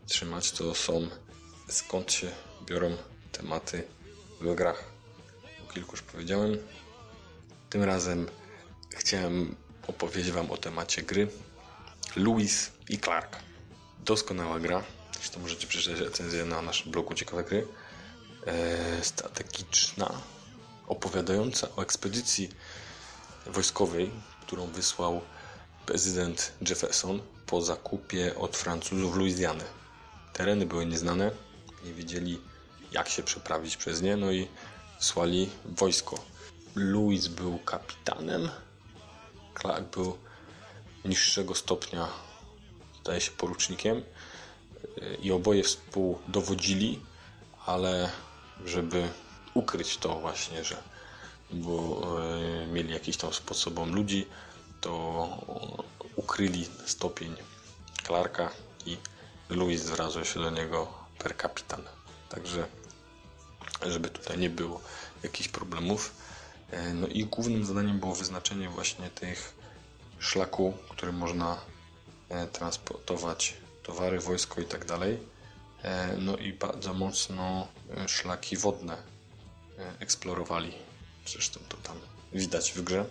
trzymać, 0.08 0.52
to 0.52 0.76
są 0.76 1.08
skąd 1.70 2.12
się 2.12 2.32
biorą 2.66 2.98
tematy 3.32 3.84
w 4.42 4.56
grach. 4.56 4.84
O 5.70 5.74
kilku 5.74 5.92
już 5.92 6.02
powiedziałem. 6.02 6.58
Tym 7.70 7.84
razem 7.84 8.28
chciałem 8.90 9.56
opowiedzieć 9.88 10.32
Wam 10.32 10.52
o 10.52 10.58
temacie 10.58 11.02
gry 11.02 11.28
Lewis 12.16 12.72
i 12.90 13.00
Clark. 13.00 13.40
Doskonała 14.06 14.60
gra. 14.60 14.84
Zresztą 15.14 15.40
możecie 15.40 15.68
przeczytać 15.68 16.00
recenzję 16.00 16.46
na 16.46 16.62
naszym 16.62 16.92
blogu 16.92 17.14
Ciekawe 17.14 17.44
Gry. 17.44 17.68
Eee, 18.48 19.04
strategiczna, 19.04 20.22
opowiadająca 20.88 21.68
o 21.76 21.82
ekspedycji 21.82 22.50
wojskowej, 23.46 24.12
którą 24.42 24.68
wysłał 24.68 25.22
prezydent 25.86 26.52
Jefferson 26.70 27.22
po 27.46 27.62
zakupie 27.62 28.36
od 28.36 28.58
Francuzów 28.58 29.16
Luizjany. 29.16 29.64
Tereny 30.34 30.66
były 30.66 30.86
nieznane, 30.86 31.32
nie 31.86 31.94
wiedzieli 31.94 32.42
jak 32.92 33.10
się 33.10 33.24
przeprawić 33.24 33.78
przez 33.78 34.02
nie, 34.02 34.18
no 34.18 34.32
i 34.32 34.48
słali 35.00 35.50
wojsko. 35.66 36.24
Louis 36.76 37.28
był 37.28 37.60
kapitanem, 37.60 38.50
Clark 39.62 39.84
był 39.84 40.18
niższego 41.06 41.56
stopnia, 41.56 42.08
zdaje 43.02 43.22
się 43.22 43.32
porucznikiem 43.32 44.04
i 45.22 45.32
oboje 45.32 45.64
współdowodzili, 45.64 47.00
ale 47.66 48.10
żeby 48.66 49.10
ukryć 49.54 49.98
to 49.98 50.20
właśnie, 50.20 50.64
że 50.64 50.78
bo 51.52 52.04
e, 52.64 52.68
mieli 52.68 52.94
jakiś 52.94 53.18
tam 53.18 53.32
pod 53.46 53.92
ludzi, 53.92 54.28
to 54.82 55.28
ukryli 56.16 56.68
stopień 56.86 57.36
Clarka 58.08 58.50
i 58.86 58.98
Louis 59.50 59.82
zwracał 59.82 60.26
się 60.26 60.40
do 60.40 60.50
niego 60.50 60.94
per 61.20 61.38
kapitan. 61.38 61.97
Także, 62.30 62.68
żeby 63.86 64.10
tutaj 64.10 64.38
nie 64.38 64.50
było 64.50 64.82
jakichś 65.24 65.50
problemów. 65.50 66.16
E, 66.72 66.94
no 66.94 67.08
i 67.08 67.26
głównym 67.26 67.66
zadaniem 67.66 68.00
było 68.00 68.16
wyznaczenie 68.16 68.70
właśnie 68.70 69.10
tych 69.10 69.54
szlaku, 70.20 70.74
którym 70.90 71.16
można 71.16 71.62
e, 72.30 72.48
transportować 72.48 73.58
towary, 73.84 74.20
wojsko 74.20 74.62
i 74.62 74.66
tak 74.66 74.86
dalej. 74.86 75.38
No 76.18 76.38
i 76.38 76.54
bardzo 76.54 76.94
mocno 76.94 77.68
szlaki 78.08 78.58
wodne 78.58 78.98
eksplorowali 80.00 80.74
Zresztą 81.28 81.60
to 81.70 81.78
tam 81.78 82.00
widać 82.34 82.72
w 82.72 82.82
grze. 82.82 83.06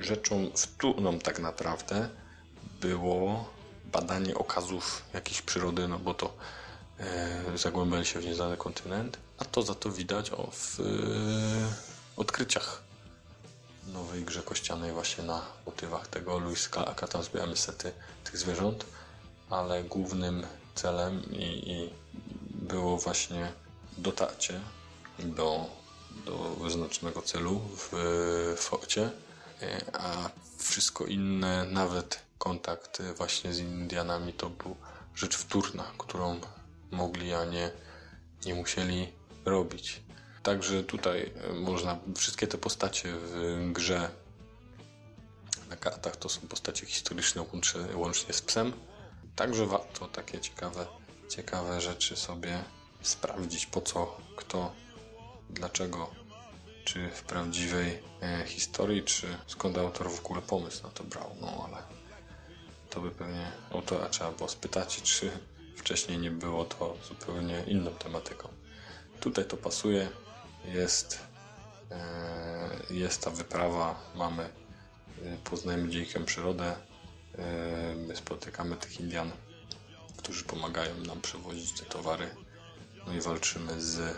Rzeczą 0.00 0.50
wtórną 0.56 1.18
tak 1.18 1.38
naprawdę 1.38 2.08
było 2.80 3.50
badanie 3.84 4.34
okazów 4.34 5.02
jakiejś 5.14 5.42
przyrody, 5.42 5.88
no 5.88 5.98
bo 5.98 6.14
to 6.14 6.26
e, 6.26 6.30
zagłębiali 7.54 8.06
się 8.06 8.20
w 8.20 8.24
nieznany 8.24 8.56
kontynent, 8.56 9.18
a 9.38 9.44
to 9.44 9.62
za 9.62 9.74
to 9.74 9.90
widać 9.90 10.30
o, 10.30 10.50
w 10.52 10.80
e, 10.80 10.84
odkryciach 12.16 12.82
nowej 13.86 14.24
grze 14.24 14.42
kościanej 14.42 14.92
właśnie 14.92 15.24
na 15.24 15.42
motywach 15.66 16.08
tego 16.08 16.38
Luiska 16.38 16.84
tam 16.84 17.22
zbieramy 17.22 17.56
sety 17.56 17.92
tych 18.24 18.38
zwierząt, 18.38 18.84
ale 19.50 19.84
głównym 19.84 20.46
celem 20.74 21.24
i, 21.32 21.70
i 21.70 21.90
było 22.54 22.98
właśnie 22.98 23.52
dotarcie 23.98 24.60
do 25.18 25.66
do 26.24 26.38
wyznaczonego 26.38 27.22
celu 27.22 27.60
w 27.76 28.54
forcie, 28.56 29.10
a 29.92 30.30
wszystko 30.58 31.04
inne, 31.04 31.64
nawet 31.64 32.20
kontakt 32.38 33.02
właśnie 33.16 33.54
z 33.54 33.58
Indianami, 33.58 34.32
to 34.32 34.50
był 34.50 34.76
rzecz 35.14 35.36
wtórna, 35.36 35.84
którą 35.98 36.40
mogli, 36.90 37.34
a 37.34 37.44
nie, 37.44 37.70
nie 38.46 38.54
musieli 38.54 39.12
robić. 39.44 40.02
Także 40.42 40.84
tutaj 40.84 41.32
można, 41.54 41.98
wszystkie 42.16 42.46
te 42.46 42.58
postacie 42.58 43.12
w 43.12 43.58
grze 43.72 44.10
na 45.70 45.76
kartach 45.76 46.16
to 46.16 46.28
są 46.28 46.40
postacie 46.40 46.86
historyczne 46.86 47.44
łącznie 47.94 48.34
z 48.34 48.42
psem. 48.42 48.72
Także 49.36 49.66
warto 49.66 50.08
takie 50.08 50.40
ciekawe, 50.40 50.86
ciekawe 51.28 51.80
rzeczy 51.80 52.16
sobie 52.16 52.64
sprawdzić, 53.02 53.66
po 53.66 53.80
co 53.80 54.16
kto 54.36 54.72
dlaczego, 55.50 56.10
czy 56.84 57.10
w 57.10 57.22
prawdziwej 57.22 58.02
e, 58.22 58.44
historii, 58.46 59.02
czy 59.02 59.38
skąd 59.46 59.78
autor 59.78 60.10
w 60.10 60.20
ogóle 60.20 60.42
pomysł 60.42 60.82
na 60.82 60.88
to 60.88 61.04
brał. 61.04 61.36
No 61.40 61.68
ale 61.68 61.82
to 62.90 63.00
by 63.00 63.10
pewnie 63.10 63.52
autora 63.70 64.08
trzeba 64.08 64.32
było 64.32 64.48
spytać, 64.48 65.02
czy 65.02 65.30
wcześniej 65.76 66.18
nie 66.18 66.30
było 66.30 66.64
to 66.64 66.96
zupełnie 67.08 67.64
inną 67.66 67.90
tematyką. 67.90 68.48
Tutaj 69.20 69.44
to 69.44 69.56
pasuje, 69.56 70.08
jest, 70.64 71.20
e, 71.90 72.70
jest 72.90 73.22
ta 73.22 73.30
wyprawa, 73.30 74.00
mamy, 74.14 74.42
e, 74.42 75.36
poznajemy 75.44 75.88
dzięki 75.88 76.20
przyrodę, 76.20 76.76
e, 77.38 77.94
my 77.94 78.16
spotykamy 78.16 78.76
tych 78.76 79.00
Indian, 79.00 79.30
którzy 80.16 80.44
pomagają 80.44 80.96
nam 80.96 81.20
przewozić 81.20 81.72
te 81.72 81.86
towary, 81.86 82.28
no 83.06 83.12
i 83.14 83.20
walczymy 83.20 83.82
z 83.82 84.16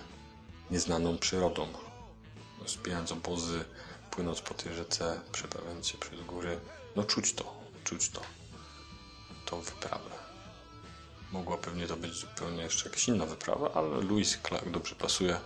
nieznaną 0.71 1.19
przyrodą. 1.19 1.69
Rozbijając 2.63 3.13
obozy, 3.13 3.65
płynąc 4.11 4.41
po 4.41 4.55
tej 4.55 4.75
rzece, 4.75 5.21
przeprawiając 5.33 5.87
się 5.87 5.99
przez 5.99 6.21
góry. 6.21 6.61
No 6.97 7.05
czuć 7.05 7.35
to, 7.35 7.55
czuć 7.85 8.09
to, 8.09 8.21
tą 9.47 9.61
wyprawę. 9.61 10.28
Mogła 11.33 11.57
pewnie 11.57 11.87
to 11.87 11.97
być 11.97 12.15
zupełnie 12.15 12.63
jeszcze 12.63 12.89
jakaś 12.89 13.09
inna 13.09 13.27
wyprawa, 13.27 13.71
ale 13.75 13.89
Louis 13.89 14.39
Clark 14.49 14.69
dobrze 14.69 14.95
pasuje. 14.95 15.41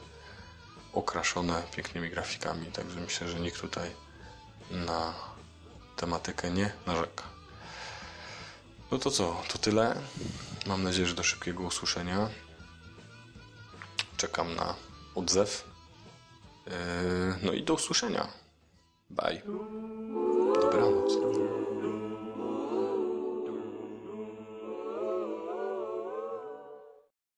Okraszone 0.92 1.62
pięknymi 1.76 2.10
grafikami, 2.10 2.66
także 2.66 3.00
myślę, 3.00 3.28
że 3.28 3.40
nikt 3.40 3.60
tutaj 3.60 3.90
na 4.70 5.14
tematykę 5.96 6.50
nie 6.50 6.72
narzeka. 6.86 7.24
No 8.90 8.98
to 8.98 9.10
co, 9.10 9.42
to 9.52 9.58
tyle. 9.58 9.96
Mam 10.66 10.82
nadzieję, 10.82 11.06
że 11.06 11.14
do 11.14 11.22
szybkiego 11.22 11.62
usłyszenia. 11.62 12.28
Czekam 14.16 14.54
na 14.54 14.74
odzew. 15.14 15.64
Yy, 16.66 16.72
no 17.42 17.52
i 17.52 17.62
do 17.62 17.74
usłyszenia. 17.74 18.28
Bye. 19.10 19.42
Dobranoc. 20.60 21.12